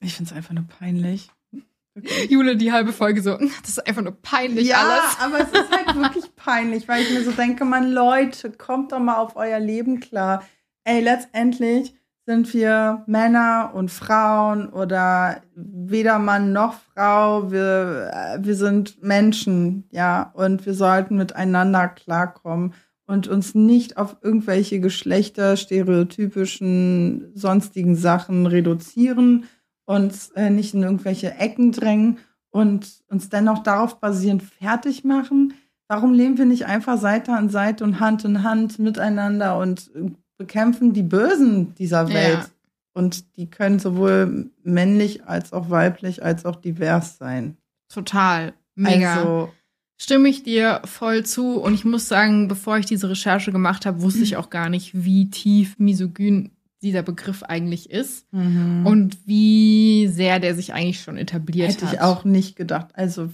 [0.01, 1.31] Ich finde es einfach nur peinlich.
[2.29, 5.17] Jule, die halbe Folge so, das ist einfach nur peinlich ja, alles.
[5.19, 8.93] Ja, aber es ist halt wirklich peinlich, weil ich mir so denke, man, Leute, kommt
[8.93, 10.45] doch mal auf euer Leben klar.
[10.85, 11.95] Ey, letztendlich
[12.31, 17.51] sind wir Männer und Frauen oder weder Mann noch Frau.
[17.51, 22.75] Wir, äh, wir sind Menschen, ja, und wir sollten miteinander klarkommen
[23.09, 29.47] und uns nicht auf irgendwelche geschlechterstereotypischen sonstigen Sachen reduzieren,
[29.85, 32.19] uns äh, nicht in irgendwelche Ecken drängen
[32.51, 35.55] und uns dennoch darauf basierend fertig machen.
[35.89, 40.13] Warum leben wir nicht einfach Seite an Seite und Hand in Hand miteinander und äh,
[40.41, 42.39] bekämpfen die Bösen dieser Welt.
[42.39, 42.47] Ja.
[42.95, 47.59] Und die können sowohl männlich als auch weiblich als auch divers sein.
[47.91, 48.55] Total.
[48.75, 49.17] Mega.
[49.17, 49.53] Also,
[49.99, 51.61] Stimme ich dir voll zu.
[51.61, 55.05] Und ich muss sagen, bevor ich diese Recherche gemacht habe, wusste ich auch gar nicht,
[55.05, 58.87] wie tief misogyn dieser Begriff eigentlich ist mhm.
[58.87, 61.93] und wie sehr der sich eigentlich schon etabliert Hätte hat.
[61.93, 62.89] Hätte ich auch nicht gedacht.
[62.95, 63.29] Also,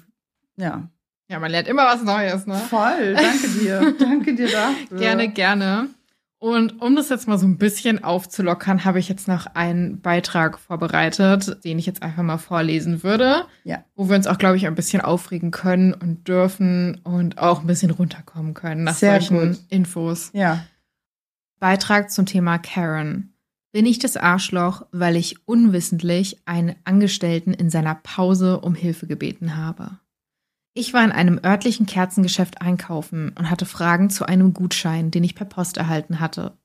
[0.56, 0.90] ja.
[1.30, 2.56] Ja, man lernt immer was Neues, ne?
[2.56, 3.14] Voll.
[3.14, 3.94] Danke dir.
[4.00, 4.98] Danke dir dafür.
[4.98, 5.88] Gerne, gerne.
[6.46, 10.60] Und um das jetzt mal so ein bisschen aufzulockern, habe ich jetzt noch einen Beitrag
[10.60, 13.46] vorbereitet, den ich jetzt einfach mal vorlesen würde.
[13.64, 13.84] Ja.
[13.96, 17.66] Wo wir uns auch, glaube ich, ein bisschen aufregen können und dürfen und auch ein
[17.66, 19.58] bisschen runterkommen können nach Sehr solchen gut.
[19.70, 20.30] Infos.
[20.34, 20.64] Ja.
[21.58, 23.34] Beitrag zum Thema Karen.
[23.72, 29.56] Bin ich das Arschloch, weil ich unwissentlich einen Angestellten in seiner Pause um Hilfe gebeten
[29.56, 29.98] habe?
[30.78, 35.34] Ich war in einem örtlichen Kerzengeschäft einkaufen und hatte Fragen zu einem Gutschein, den ich
[35.34, 36.58] per Post erhalten hatte.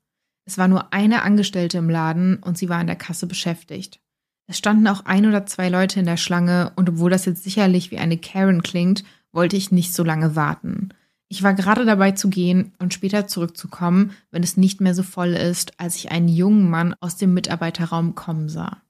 [0.44, 4.02] Es war nur eine Angestellte im Laden und sie war an der Kasse beschäftigt.
[4.48, 7.90] Es standen auch ein oder zwei Leute in der Schlange und obwohl das jetzt sicherlich
[7.90, 10.90] wie eine Karen klingt, wollte ich nicht so lange warten.
[11.30, 15.30] Ich war gerade dabei zu gehen und später zurückzukommen, wenn es nicht mehr so voll
[15.30, 18.82] ist, als ich einen jungen Mann aus dem Mitarbeiterraum kommen sah.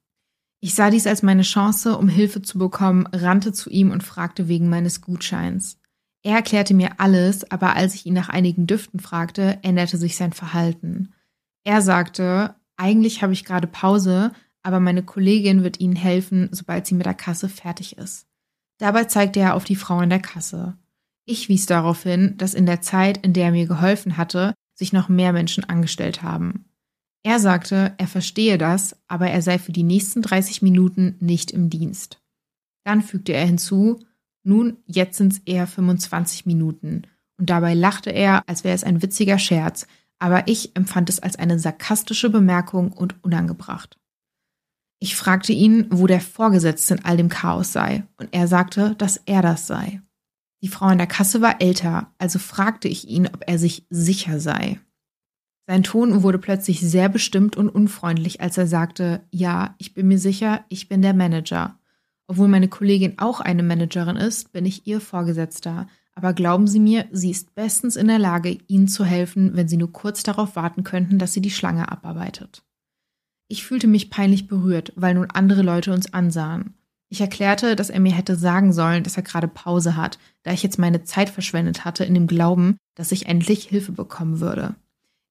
[0.64, 4.48] Ich sah dies als meine Chance, um Hilfe zu bekommen, rannte zu ihm und fragte
[4.48, 5.80] wegen meines Gutscheins.
[6.24, 10.34] Er erklärte mir alles, aber als ich ihn nach einigen Düften fragte, änderte sich sein
[10.34, 11.14] Verhalten.
[11.64, 14.32] Er sagte, eigentlich habe ich gerade Pause,
[14.62, 18.28] aber meine Kollegin wird Ihnen helfen, sobald sie mit der Kasse fertig ist.
[18.78, 20.78] Dabei zeigte er auf die Frau in der Kasse.
[21.26, 24.94] Ich wies darauf hin, dass in der Zeit, in der er mir geholfen hatte, sich
[24.94, 26.66] noch mehr Menschen angestellt haben.
[27.24, 31.70] Er sagte, er verstehe das, aber er sei für die nächsten 30 Minuten nicht im
[31.70, 32.20] Dienst.
[32.84, 34.00] Dann fügte er hinzu,
[34.44, 37.04] nun, jetzt sind's eher 25 Minuten.
[37.38, 39.86] Und dabei lachte er, als wäre es ein witziger Scherz,
[40.18, 44.00] aber ich empfand es als eine sarkastische Bemerkung und unangebracht.
[45.00, 49.18] Ich fragte ihn, wo der Vorgesetzte in all dem Chaos sei, und er sagte, dass
[49.26, 50.02] er das sei.
[50.62, 54.40] Die Frau in der Kasse war älter, also fragte ich ihn, ob er sich sicher
[54.40, 54.80] sei.
[55.72, 60.20] Sein Ton wurde plötzlich sehr bestimmt und unfreundlich, als er sagte, ja, ich bin mir
[60.20, 61.80] sicher, ich bin der Manager.
[62.28, 65.88] Obwohl meine Kollegin auch eine Managerin ist, bin ich ihr Vorgesetzter.
[66.14, 69.78] Aber glauben Sie mir, sie ist bestens in der Lage, Ihnen zu helfen, wenn Sie
[69.78, 72.64] nur kurz darauf warten könnten, dass sie die Schlange abarbeitet.
[73.48, 76.74] Ich fühlte mich peinlich berührt, weil nun andere Leute uns ansahen.
[77.08, 80.64] Ich erklärte, dass er mir hätte sagen sollen, dass er gerade Pause hat, da ich
[80.64, 84.76] jetzt meine Zeit verschwendet hatte in dem Glauben, dass ich endlich Hilfe bekommen würde.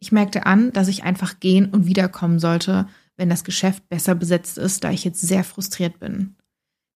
[0.01, 4.59] Ich merkte an, dass ich einfach gehen und wiederkommen sollte, wenn das Geschäft besser besetzt
[4.59, 6.37] ist, da ich jetzt sehr frustriert bin.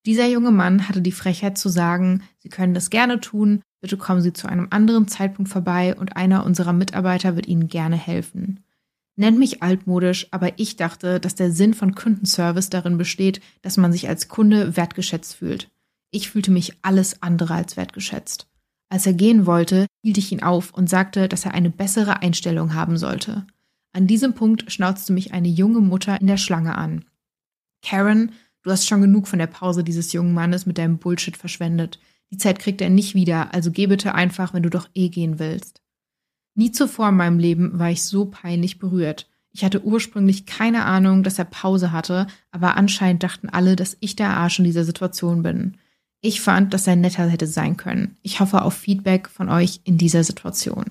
[0.06, 4.22] Dieser junge Mann hatte die Frechheit zu sagen, Sie können das gerne tun, bitte kommen
[4.22, 8.64] Sie zu einem anderen Zeitpunkt vorbei und einer unserer Mitarbeiter wird Ihnen gerne helfen.
[9.16, 13.92] Nennt mich altmodisch, aber ich dachte, dass der Sinn von Kundenservice darin besteht, dass man
[13.92, 15.70] sich als Kunde wertgeschätzt fühlt.
[16.10, 18.48] Ich fühlte mich alles andere als wertgeschätzt.
[18.94, 22.74] Als er gehen wollte, hielt ich ihn auf und sagte, dass er eine bessere Einstellung
[22.74, 23.44] haben sollte.
[23.92, 27.04] An diesem Punkt schnauzte mich eine junge Mutter in der Schlange an.
[27.82, 28.30] Karen,
[28.62, 31.98] du hast schon genug von der Pause dieses jungen Mannes mit deinem Bullshit verschwendet.
[32.30, 35.40] Die Zeit kriegt er nicht wieder, also geh bitte einfach, wenn du doch eh gehen
[35.40, 35.82] willst.
[36.54, 39.28] Nie zuvor in meinem Leben war ich so peinlich berührt.
[39.50, 44.14] Ich hatte ursprünglich keine Ahnung, dass er Pause hatte, aber anscheinend dachten alle, dass ich
[44.14, 45.78] der Arsch in dieser Situation bin.
[46.26, 48.16] Ich fand, dass er netter hätte sein können.
[48.22, 50.86] Ich hoffe auf Feedback von euch in dieser Situation.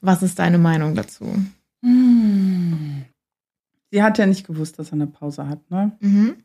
[0.00, 1.26] Was ist deine Meinung dazu?
[1.84, 3.04] Hm.
[3.90, 5.92] Sie hat ja nicht gewusst, dass er eine Pause hat, ne?
[6.00, 6.36] Mhm.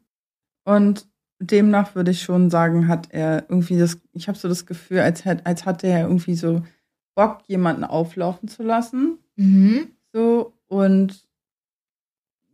[0.65, 1.07] Und
[1.39, 5.23] demnach würde ich schon sagen, hat er irgendwie das, ich habe so das Gefühl, als,
[5.23, 6.63] hätte, als hatte er irgendwie so
[7.15, 9.19] Bock, jemanden auflaufen zu lassen.
[9.37, 9.87] Mhm.
[10.11, 11.24] So, und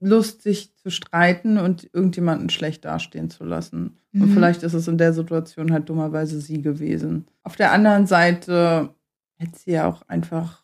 [0.02, 3.98] Lust, sich zu streiten und irgendjemanden schlecht dastehen zu lassen.
[4.12, 4.24] Mhm.
[4.24, 7.28] Und vielleicht ist es in der Situation halt dummerweise sie gewesen.
[7.44, 8.90] Auf der anderen Seite
[9.38, 10.64] hätte sie ja auch einfach,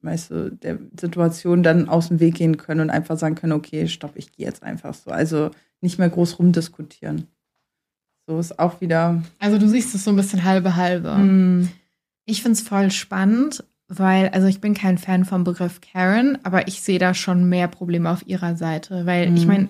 [0.00, 3.86] weißt du, der Situation dann aus dem Weg gehen können und einfach sagen können, okay,
[3.86, 5.12] stopp, ich gehe jetzt einfach so.
[5.12, 7.28] Also nicht mehr groß rumdiskutieren.
[8.26, 9.22] So ist auch wieder.
[9.38, 11.14] Also du siehst es so ein bisschen halbe halbe.
[11.16, 11.68] Mm.
[12.24, 13.64] Ich finde es voll spannend,
[13.94, 17.68] weil, also ich bin kein Fan vom Begriff Karen, aber ich sehe da schon mehr
[17.68, 19.36] Probleme auf ihrer Seite, weil Mhm.
[19.36, 19.68] ich meine,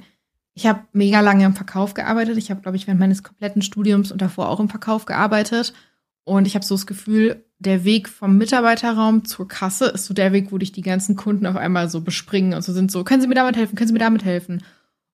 [0.54, 2.36] ich habe mega lange im Verkauf gearbeitet.
[2.36, 5.72] Ich habe, glaube ich, während meines kompletten Studiums und davor auch im Verkauf gearbeitet.
[6.24, 10.32] Und ich habe so das Gefühl, der Weg vom Mitarbeiterraum zur Kasse ist so der
[10.32, 13.22] Weg, wo dich die ganzen Kunden auf einmal so bespringen und so sind so, können
[13.22, 14.62] Sie mir damit helfen, können Sie mir damit helfen?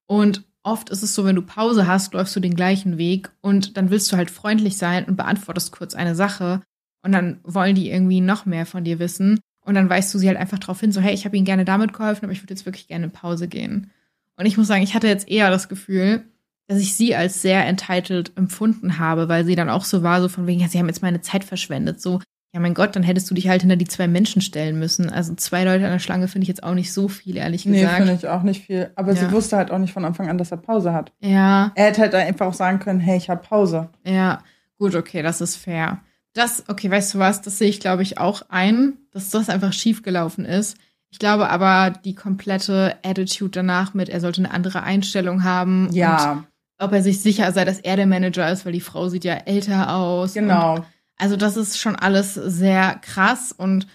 [0.07, 3.77] Und oft ist es so, wenn du Pause hast, läufst du den gleichen Weg und
[3.77, 6.63] dann willst du halt freundlich sein und beantwortest kurz eine Sache
[7.03, 10.29] und dann wollen die irgendwie noch mehr von dir wissen und dann weißt du sie
[10.29, 12.55] halt einfach darauf hin, so hey, ich habe ihnen gerne damit geholfen, aber ich würde
[12.55, 13.91] jetzt wirklich gerne in Pause gehen.
[14.37, 16.25] Und ich muss sagen, ich hatte jetzt eher das Gefühl,
[16.69, 20.29] dass ich sie als sehr entitled empfunden habe, weil sie dann auch so war, so
[20.29, 22.01] von wegen, ja, sie haben jetzt meine Zeit verschwendet.
[22.01, 22.21] So,
[22.55, 25.11] ja, mein Gott, dann hättest du dich halt hinter die zwei Menschen stellen müssen.
[25.11, 27.81] Also zwei Leute an der Schlange finde ich jetzt auch nicht so viel, ehrlich Nee,
[27.81, 27.97] gesagt.
[27.97, 28.91] finde ich auch nicht viel.
[28.97, 29.17] Aber Ja.
[29.29, 31.13] sie wusste halt auch nicht von Anfang an, dass er Pause hat.
[31.21, 33.89] ja, Er hätte halt einfach auch sagen können, hey, ich habe Pause.
[34.05, 34.43] ja,
[34.79, 36.01] gut, okay, das ist fair.
[36.39, 39.73] Das, okay, weißt du was, das sehe ich, glaube ich, auch ein, dass das einfach
[39.73, 40.77] schiefgelaufen ist.
[41.11, 45.89] Ich glaube aber, die komplette Attitude danach mit, er sollte eine andere Einstellung haben.
[45.93, 46.45] Ja.
[46.79, 49.35] ob er sich sicher sei, dass er der Manager ist, weil die Frau sieht ja
[49.35, 50.35] älter aus.
[50.35, 50.85] Genau.
[51.17, 53.89] Also das ist schon alles sehr krass und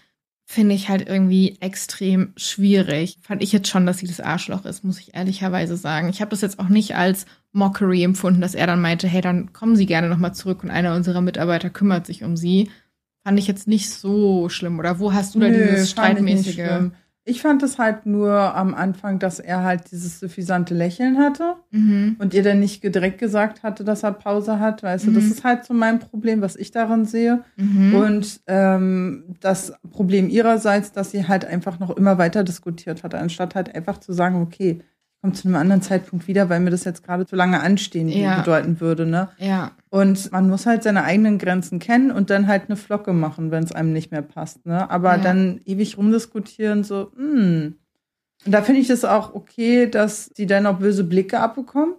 [0.53, 3.17] finde ich halt irgendwie extrem schwierig.
[3.21, 6.09] Fand ich jetzt schon, dass sie das Arschloch ist, muss ich ehrlicherweise sagen.
[6.09, 9.51] Ich habe das jetzt auch nicht als Mockery empfunden, dass er dann meinte, hey, dann
[9.51, 12.69] kommen Sie gerne nochmal zurück und einer unserer Mitarbeiter kümmert sich um Sie.
[13.23, 14.79] Fand ich jetzt nicht so schlimm.
[14.79, 16.91] Oder wo hast du da Nö, dieses streitmäßige?
[17.25, 22.17] Ich fand es halt nur am Anfang, dass er halt dieses suffisante Lächeln hatte mhm.
[22.19, 24.83] und ihr dann nicht direkt gesagt hatte, dass er Pause hat.
[24.83, 25.13] Weißt mhm.
[25.13, 25.31] du, das mhm.
[25.31, 27.43] ist halt so mein Problem, was ich daran sehe.
[27.55, 27.95] Mhm.
[27.95, 33.55] Und ähm, das Problem ihrerseits, dass sie halt einfach noch immer weiter diskutiert hat, anstatt
[33.55, 34.81] halt einfach zu sagen, okay,
[35.23, 38.39] kommt zu einem anderen Zeitpunkt wieder, weil mir das jetzt gerade zu lange anstehen ja.
[38.39, 39.29] bedeuten würde, ne?
[39.37, 39.71] Ja.
[39.93, 43.63] Und man muss halt seine eigenen Grenzen kennen und dann halt eine Flocke machen, wenn
[43.63, 44.89] es einem nicht mehr passt, ne?
[44.89, 45.21] Aber ja.
[45.21, 47.75] dann ewig rumdiskutieren, so, hm.
[48.43, 51.97] Und da finde ich es auch okay, dass sie dann auch böse Blicke abbekommt.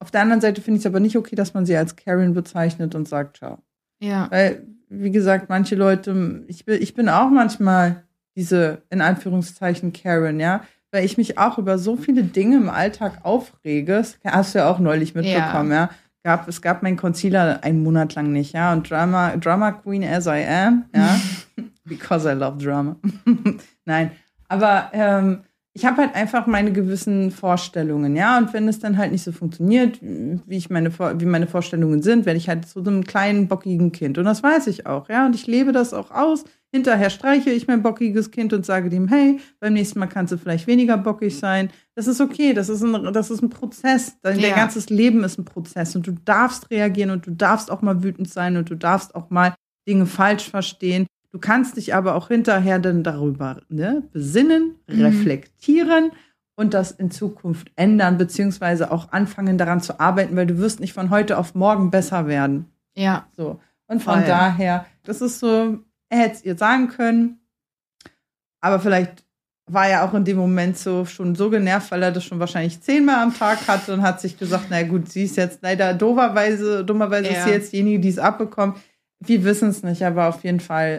[0.00, 2.34] Auf der anderen Seite finde ich es aber nicht okay, dass man sie als Karen
[2.34, 3.58] bezeichnet und sagt, ciao.
[4.00, 4.26] Ja.
[4.32, 8.02] Weil, wie gesagt, manche Leute, ich bin, ich bin auch manchmal
[8.34, 10.62] diese, in Anführungszeichen, Karen, ja
[10.92, 13.92] weil ich mich auch über so viele Dinge im Alltag aufrege.
[13.92, 15.76] Das hast du ja auch neulich mitbekommen, ja.
[15.76, 15.90] ja.
[16.22, 18.72] Gab, es gab meinen Concealer einen Monat lang nicht, ja.
[18.72, 21.18] Und Drama, Drama Queen as I am, ja.
[21.84, 22.96] Because I love Drama.
[23.86, 24.12] Nein.
[24.48, 25.40] Aber ähm,
[25.72, 28.36] ich habe halt einfach meine gewissen Vorstellungen, ja.
[28.36, 32.26] Und wenn es dann halt nicht so funktioniert, wie ich meine, wie meine Vorstellungen sind,
[32.26, 34.18] werde ich halt zu so einem kleinen, bockigen Kind.
[34.18, 35.24] Und das weiß ich auch, ja.
[35.26, 36.44] Und ich lebe das auch aus.
[36.72, 40.38] Hinterher streiche ich mein bockiges Kind und sage dem, hey, beim nächsten Mal kannst du
[40.38, 41.70] vielleicht weniger bockig sein.
[41.96, 44.16] Das ist okay, das ist ein, das ist ein Prozess.
[44.22, 44.54] Dein ja.
[44.54, 48.30] ganzes Leben ist ein Prozess und du darfst reagieren und du darfst auch mal wütend
[48.30, 49.54] sein und du darfst auch mal
[49.88, 51.06] Dinge falsch verstehen.
[51.32, 55.02] Du kannst dich aber auch hinterher dann darüber ne, besinnen, mhm.
[55.02, 56.12] reflektieren
[56.54, 60.92] und das in Zukunft ändern, beziehungsweise auch anfangen daran zu arbeiten, weil du wirst nicht
[60.92, 62.66] von heute auf morgen besser werden.
[62.94, 63.26] Ja.
[63.36, 63.60] So.
[63.86, 64.26] Und von Voll.
[64.26, 65.80] daher, das ist so
[66.10, 67.40] er hätte es ihr sagen können.
[68.60, 69.24] Aber vielleicht
[69.66, 72.80] war er auch in dem Moment so schon so genervt, weil er das schon wahrscheinlich
[72.82, 76.84] zehnmal am Tag hatte und hat sich gesagt, na gut, sie ist jetzt leider dooferweise,
[76.84, 77.38] dummerweise ja.
[77.38, 78.78] ist sie jetzt diejenige, die es abbekommt.
[79.20, 80.98] Wir wissen es nicht, aber auf jeden Fall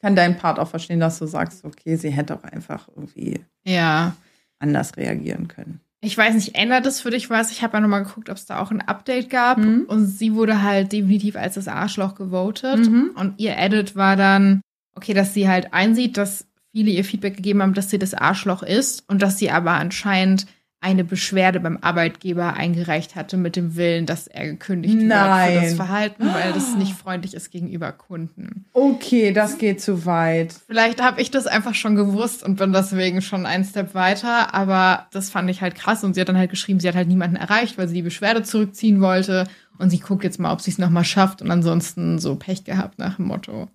[0.00, 4.16] kann dein Part auch verstehen, dass du sagst, okay, sie hätte auch einfach irgendwie ja.
[4.58, 5.80] anders reagieren können.
[6.02, 7.50] Ich weiß nicht, ändert das für dich was?
[7.50, 9.58] Ich habe ja nochmal geguckt, ob es da auch ein Update gab.
[9.58, 9.84] Mhm.
[9.88, 12.88] Und sie wurde halt definitiv als das Arschloch gewotet.
[12.88, 13.12] Mhm.
[13.14, 14.60] Und ihr Edit war dann,
[14.94, 18.62] okay, dass sie halt einsieht, dass viele ihr Feedback gegeben haben, dass sie das Arschloch
[18.62, 20.46] ist und dass sie aber anscheinend
[20.86, 25.48] eine Beschwerde beim Arbeitgeber eingereicht hatte mit dem Willen, dass er gekündigt Nein.
[25.50, 28.66] wird für das Verhalten, weil das nicht freundlich ist gegenüber Kunden.
[28.72, 30.54] Okay, das geht zu weit.
[30.68, 35.08] Vielleicht habe ich das einfach schon gewusst und bin deswegen schon einen Step weiter, aber
[35.10, 37.34] das fand ich halt krass und sie hat dann halt geschrieben, sie hat halt niemanden
[37.34, 40.78] erreicht, weil sie die Beschwerde zurückziehen wollte und sie guckt jetzt mal, ob sie es
[40.78, 43.68] nochmal schafft und ansonsten so Pech gehabt nach dem Motto.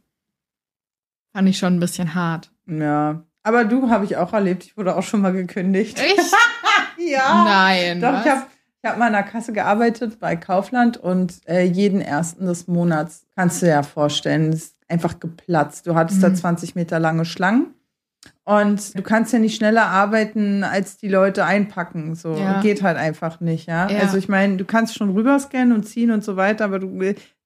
[1.34, 2.52] Fand ich schon ein bisschen hart.
[2.68, 6.00] Ja, aber du habe ich auch erlebt, ich wurde auch schon mal gekündigt.
[6.00, 6.34] Echt?
[7.10, 7.44] ja.
[7.46, 8.02] Nein.
[8.02, 8.26] Doch, was?
[8.26, 8.42] ich habe
[8.84, 13.28] ich hab mal in der Kasse gearbeitet bei Kaufland und äh, jeden ersten des Monats
[13.36, 15.86] kannst du dir ja vorstellen, ist einfach geplatzt.
[15.86, 16.24] Du hattest mhm.
[16.24, 17.76] da 20 Meter lange Schlangen.
[18.44, 22.16] Und du kannst ja nicht schneller arbeiten, als die Leute einpacken.
[22.16, 22.60] So ja.
[22.62, 23.88] geht halt einfach nicht, ja.
[23.88, 24.00] ja.
[24.00, 26.88] Also ich meine, du kannst schon rüberscannen und ziehen und so weiter, aber du,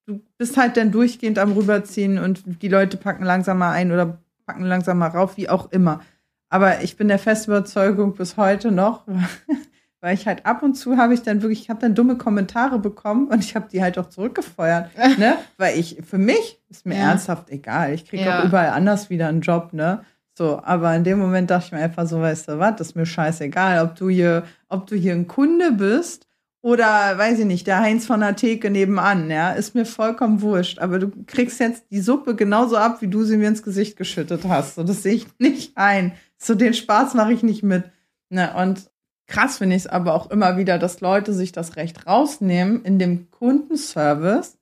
[0.06, 4.64] du bist halt dann durchgehend am rüberziehen und die Leute packen langsamer ein oder packen
[4.64, 6.00] langsamer rauf, wie auch immer.
[6.48, 9.06] Aber ich bin der festen Überzeugung bis heute noch,
[10.00, 12.78] weil ich halt ab und zu habe ich dann wirklich, ich habe dann dumme Kommentare
[12.78, 15.36] bekommen und ich habe die halt auch zurückgefeuert, ne?
[15.56, 17.10] Weil ich, für mich ist mir ja.
[17.10, 17.92] ernsthaft egal.
[17.92, 18.40] Ich kriege ja.
[18.40, 20.04] auch überall anders wieder einen Job, ne?
[20.38, 22.94] So, aber in dem Moment dachte ich mir einfach so, weißt du was, das ist
[22.94, 26.26] mir scheißegal, ob du hier, ob du hier ein Kunde bist
[26.66, 30.80] oder, weiß ich nicht, der Heinz von der Theke nebenan, ja, ist mir vollkommen wurscht.
[30.80, 34.42] Aber du kriegst jetzt die Suppe genauso ab, wie du sie mir ins Gesicht geschüttet
[34.48, 34.76] hast.
[34.76, 36.14] Und das sehe ich nicht ein.
[36.38, 37.84] So den Spaß mache ich nicht mit.
[38.28, 38.90] Ne, und
[39.26, 42.98] krass finde ich es aber auch immer wieder, dass Leute sich das Recht rausnehmen, in
[42.98, 44.58] dem Kundenservice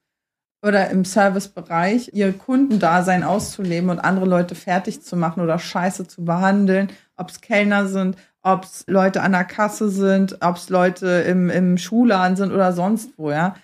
[0.65, 6.25] oder im Servicebereich ihr Kundendasein auszuleben und andere Leute fertig zu machen oder scheiße zu
[6.25, 11.07] behandeln, ob es Kellner sind, ob es Leute an der Kasse sind, ob es Leute
[11.07, 13.57] im, im Schulladen sind oder sonst wo, ja.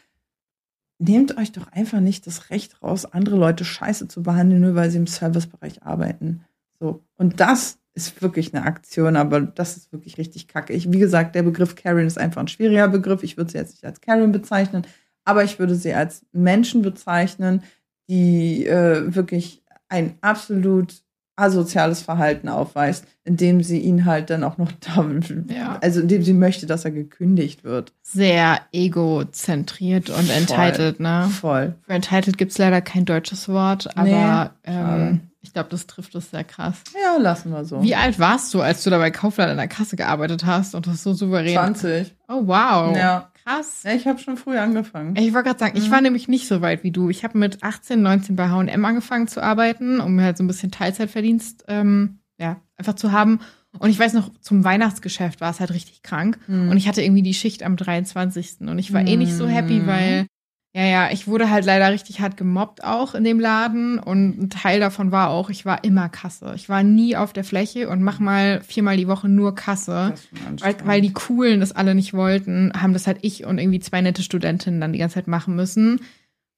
[0.98, 4.90] Nehmt euch doch einfach nicht das Recht raus, andere Leute scheiße zu behandeln, nur weil
[4.90, 6.44] sie im Servicebereich arbeiten.
[6.78, 7.02] So.
[7.16, 10.72] Und das ist wirklich eine Aktion, aber das ist wirklich richtig kacke.
[10.72, 13.22] Ich, wie gesagt, der Begriff Karen ist einfach ein schwieriger Begriff.
[13.22, 14.86] Ich würde sie jetzt nicht als Karen bezeichnen,
[15.24, 17.62] aber ich würde sie als Menschen bezeichnen,
[18.08, 21.02] die äh, wirklich ein absolut
[21.40, 24.72] asoziales Verhalten aufweist, indem sie ihn halt dann auch noch,
[25.48, 25.78] ja.
[25.80, 27.94] also indem sie möchte, dass er gekündigt wird.
[28.02, 31.28] Sehr egozentriert und entitled, ne?
[31.30, 31.74] Voll.
[31.86, 36.14] Für entitled gibt es leider kein deutsches Wort, aber nee, ähm, ich glaube, das trifft
[36.14, 36.82] es sehr krass.
[36.94, 37.82] Ja, lassen wir so.
[37.82, 40.86] Wie alt warst du, als du da bei Kaufland an der Kasse gearbeitet hast und
[40.86, 41.54] das so souverän?
[41.54, 42.14] 20.
[42.28, 42.96] Oh, wow.
[42.96, 43.30] Ja.
[43.44, 43.82] Krass.
[43.84, 45.16] Ja, ich habe schon früh angefangen.
[45.16, 45.84] Ich wollte gerade sagen, mhm.
[45.84, 47.08] ich war nämlich nicht so weit wie du.
[47.08, 50.70] Ich habe mit 18, 19 bei H&M angefangen zu arbeiten, um halt so ein bisschen
[50.70, 53.40] Teilzeitverdienst ähm, ja, einfach zu haben.
[53.78, 56.38] Und ich weiß noch, zum Weihnachtsgeschäft war es halt richtig krank.
[56.48, 56.70] Mhm.
[56.70, 58.60] Und ich hatte irgendwie die Schicht am 23.
[58.60, 59.06] Und ich war mhm.
[59.06, 60.26] eh nicht so happy, weil
[60.72, 64.50] ja, ja, ich wurde halt leider richtig hart gemobbt auch in dem Laden und ein
[64.50, 66.52] Teil davon war auch, ich war immer Kasse.
[66.54, 70.14] Ich war nie auf der Fläche und mach mal viermal die Woche nur Kasse.
[70.60, 74.00] Weil, weil die Coolen das alle nicht wollten, haben das halt ich und irgendwie zwei
[74.00, 76.00] nette Studentinnen dann die ganze Zeit machen müssen.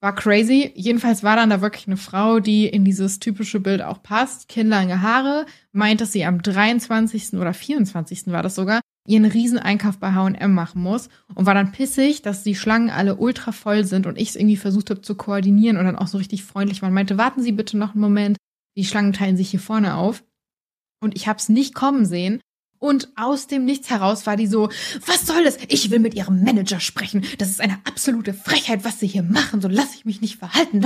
[0.02, 0.72] War crazy.
[0.74, 4.48] Jedenfalls war dann da wirklich eine Frau, die in dieses typische Bild auch passt.
[4.48, 7.34] Kinnlange Haare, meint, dass sie am 23.
[7.34, 8.26] oder 24.
[8.26, 12.54] war das sogar, ihren Rieseneinkauf bei H&M machen muss und war dann pissig, dass die
[12.54, 15.96] Schlangen alle ultra voll sind und ich es irgendwie versucht habe zu koordinieren und dann
[15.96, 18.36] auch so richtig freundlich war und meinte, warten Sie bitte noch einen Moment,
[18.76, 20.24] die Schlangen teilen sich hier vorne auf.
[21.02, 22.40] Und ich habe es nicht kommen sehen
[22.82, 24.68] und aus dem Nichts heraus war die so,
[25.06, 25.56] was soll das?
[25.68, 27.24] Ich will mit ihrem Manager sprechen.
[27.38, 29.60] Das ist eine absolute Frechheit, was sie hier machen.
[29.60, 30.84] So lasse ich mich nicht verhalten.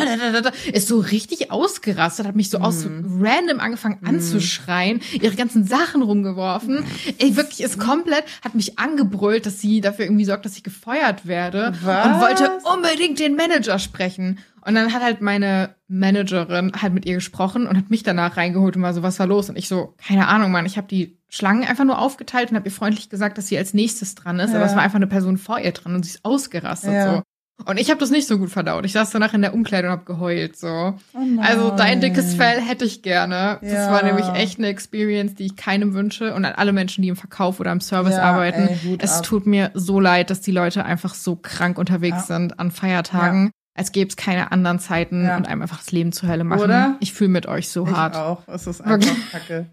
[0.72, 2.62] Ist so richtig ausgerastet, hat mich so mm.
[2.62, 3.24] aus mhm.
[3.24, 4.06] random angefangen mm.
[4.08, 6.84] anzuschreien, ihre ganzen Sachen rumgeworfen.
[7.16, 11.26] Ey, wirklich ist komplett, hat mich angebrüllt, dass sie dafür irgendwie sorgt, dass ich gefeuert
[11.26, 12.06] werde was?
[12.06, 14.38] und wollte unbedingt den Manager sprechen.
[14.66, 18.76] Und dann hat halt meine Managerin halt mit ihr gesprochen und hat mich danach reingeholt
[18.76, 19.48] und war so, was war los?
[19.48, 22.68] Und ich so, keine Ahnung, Mann, ich habe die Schlangen einfach nur aufgeteilt und habe
[22.68, 24.56] ihr freundlich gesagt, dass sie als nächstes dran ist, ja.
[24.56, 27.14] aber es war einfach eine Person vor ihr dran und sie ist ausgerastet ja.
[27.16, 27.22] so.
[27.64, 28.84] Und ich habe das nicht so gut verdaut.
[28.84, 30.94] Ich saß danach in der Umkleidung und habe geheult so.
[31.14, 33.34] Oh also dein dickes Fell hätte ich gerne.
[33.34, 33.58] Ja.
[33.62, 37.08] Das war nämlich echt eine Experience, die ich keinem wünsche und an alle Menschen, die
[37.08, 38.68] im Verkauf oder im Service arbeiten.
[38.68, 39.22] Ey, es ab.
[39.24, 43.92] tut mir so leid, dass die Leute einfach so krank unterwegs sind an Feiertagen als
[43.92, 45.36] gäbe es keine anderen Zeiten ja.
[45.36, 46.62] und einem einfach das Leben zur Hölle machen.
[46.62, 46.96] Oder?
[47.00, 48.16] Ich fühle mit euch so ich hart.
[48.16, 48.42] auch.
[48.48, 49.66] Es ist einfach kacke.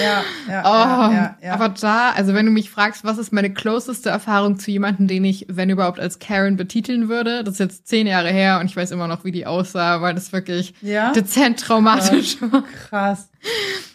[0.00, 3.52] Ja, ja, oh, ja, ja, Aber da, also wenn du mich fragst, was ist meine
[3.52, 7.88] closeste Erfahrung zu jemandem, den ich, wenn überhaupt, als Karen betiteln würde, das ist jetzt
[7.88, 11.58] zehn Jahre her und ich weiß immer noch, wie die aussah, weil das wirklich dezent
[11.58, 12.62] traumatisch war.
[12.88, 13.28] Krass.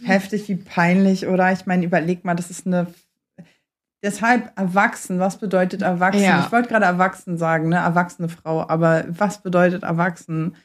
[0.03, 1.51] Heftig, wie peinlich, oder?
[1.53, 2.87] Ich meine, überleg mal, das ist eine
[4.03, 6.21] Deshalb erwachsen, was bedeutet erwachsen?
[6.45, 7.77] Ich wollte gerade erwachsen sagen, ne?
[7.77, 10.55] Erwachsene Frau, aber was bedeutet erwachsen?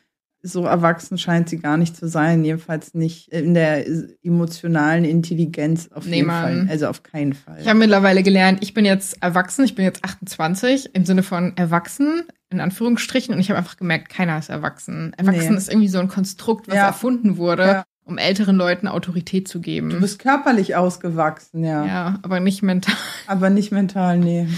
[0.43, 3.87] So erwachsen scheint sie gar nicht zu sein, jedenfalls nicht in der
[4.23, 6.43] emotionalen Intelligenz auf nee, jeden Mann.
[6.43, 6.67] Fall.
[6.69, 7.59] Also auf keinen Fall.
[7.61, 11.57] Ich habe mittlerweile gelernt, ich bin jetzt erwachsen, ich bin jetzt 28 im Sinne von
[11.57, 15.15] erwachsen, in Anführungsstrichen, und ich habe einfach gemerkt, keiner ist erwachsen.
[15.17, 15.59] Erwachsen nee.
[15.59, 16.87] ist irgendwie so ein Konstrukt, was ja.
[16.87, 17.63] erfunden wurde.
[17.63, 19.91] Ja um älteren Leuten Autorität zu geben.
[19.91, 21.87] Du bist körperlich ausgewachsen, ja.
[21.87, 22.97] Ja, aber nicht mental.
[23.27, 24.49] Aber nicht mental, nee.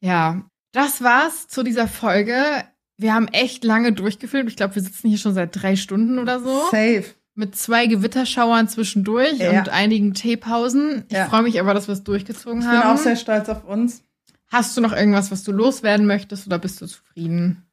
[0.00, 0.42] Ja,
[0.72, 2.40] das war's zu dieser Folge.
[2.98, 4.50] Wir haben echt lange durchgefilmt.
[4.50, 6.62] Ich glaube, wir sitzen hier schon seit drei Stunden oder so.
[6.70, 7.04] Safe.
[7.34, 9.60] Mit zwei Gewitterschauern zwischendurch ja.
[9.60, 11.04] und einigen Teepausen.
[11.08, 11.26] Ich ja.
[11.26, 12.74] freue mich aber, dass wir es durchgezogen haben.
[12.74, 14.02] Ich bin auch sehr stolz auf uns.
[14.48, 17.64] Hast du noch irgendwas, was du loswerden möchtest oder bist du zufrieden?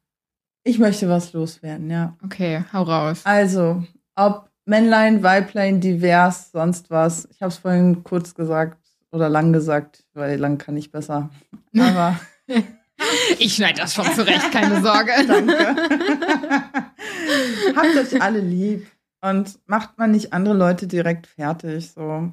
[0.62, 2.16] Ich möchte was loswerden, ja.
[2.24, 3.22] Okay, hau raus.
[3.24, 3.82] Also,
[4.14, 7.28] ob Männlein, Weiblein, divers, sonst was.
[7.30, 8.78] Ich habe es vorhin kurz gesagt
[9.10, 11.30] oder lang gesagt, weil lang kann ich besser.
[11.78, 12.20] Aber
[13.38, 15.12] ich schneide das schon zurecht, keine Sorge.
[15.26, 15.76] Danke.
[17.74, 18.86] Habt euch alle lieb
[19.20, 21.92] und macht man nicht andere Leute direkt fertig.
[21.92, 22.32] So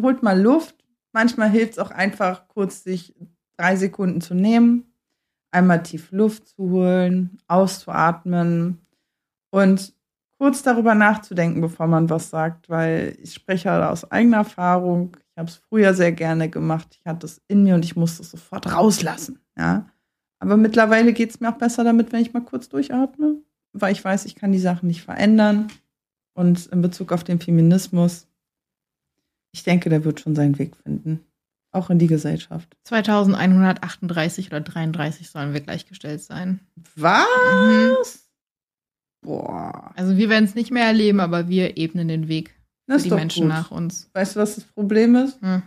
[0.00, 0.76] holt mal Luft.
[1.12, 3.14] Manchmal hilft es auch einfach kurz, sich
[3.56, 4.92] drei Sekunden zu nehmen,
[5.50, 8.86] einmal tief Luft zu holen, auszuatmen
[9.50, 9.94] und
[10.38, 15.16] kurz darüber nachzudenken, bevor man was sagt, weil ich spreche halt aus eigener Erfahrung.
[15.30, 16.98] Ich habe es früher sehr gerne gemacht.
[16.98, 19.38] Ich hatte es in mir und ich musste es sofort rauslassen.
[19.56, 19.86] Ja.
[20.42, 23.36] Aber mittlerweile geht es mir auch besser damit, wenn ich mal kurz durchatme,
[23.74, 25.68] weil ich weiß, ich kann die Sachen nicht verändern.
[26.34, 28.26] Und in Bezug auf den Feminismus,
[29.52, 31.20] ich denke, der wird schon seinen Weg finden.
[31.70, 32.76] Auch in die Gesellschaft.
[32.84, 36.58] 2138 oder 33 sollen wir gleichgestellt sein.
[36.96, 37.24] Was?
[37.54, 37.96] Mhm.
[39.20, 39.92] Boah.
[39.94, 42.52] Also wir werden es nicht mehr erleben, aber wir ebnen den Weg
[42.88, 43.48] das für die Menschen gut.
[43.50, 44.10] nach uns.
[44.12, 45.40] Weißt du, was das Problem ist?
[45.40, 45.62] Hm.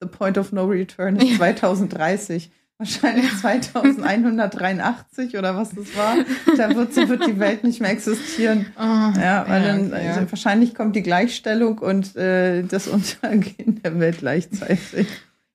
[0.00, 2.50] The point of no return ist 2030.
[2.78, 6.14] Wahrscheinlich 2183 oder was das war.
[6.56, 8.66] Da wird, wird die Welt nicht mehr existieren.
[8.78, 8.82] Oh,
[9.20, 10.08] ja, weil ja, dann okay.
[10.08, 15.08] also wahrscheinlich kommt die Gleichstellung und äh, das Untergehen der Welt gleichzeitig.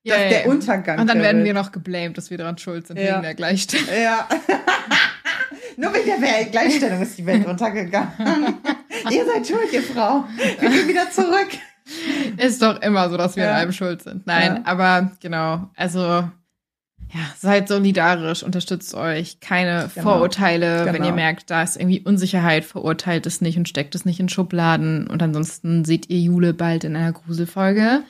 [0.03, 0.99] Ja, das, der Untergang.
[0.99, 3.87] Und dann werden wir noch geblamed, dass wir daran schuld sind wegen der Gleichstellung.
[4.03, 4.27] Ja.
[5.77, 8.11] Nur wegen der Gleichstellung ist die Welt untergegangen.
[9.09, 10.25] ihr seid schuld, ihr Frau.
[10.59, 11.47] Wir gehen wieder zurück.
[12.35, 13.51] Ist doch immer so, dass wir ja.
[13.51, 14.27] in allem schuld sind.
[14.27, 14.61] Nein, ja.
[14.65, 15.69] aber genau.
[15.77, 16.29] Also
[17.13, 20.09] ja, seid solidarisch, unterstützt euch, keine genau.
[20.09, 20.93] Vorurteile, genau.
[20.93, 24.29] wenn ihr merkt, da ist irgendwie Unsicherheit, verurteilt es nicht und steckt es nicht in
[24.29, 25.07] Schubladen.
[25.07, 28.03] Und ansonsten seht ihr Jule bald in einer Gruselfolge.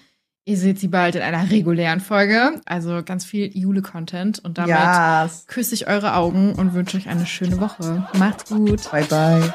[0.45, 2.61] Ihr seht sie bald in einer regulären Folge.
[2.65, 4.39] Also ganz viel Jule-Content.
[4.39, 5.47] Und damit yes.
[5.47, 8.07] küsse ich eure Augen und wünsche euch eine schöne Woche.
[8.17, 8.89] Macht's gut.
[8.91, 9.53] Bye, bye.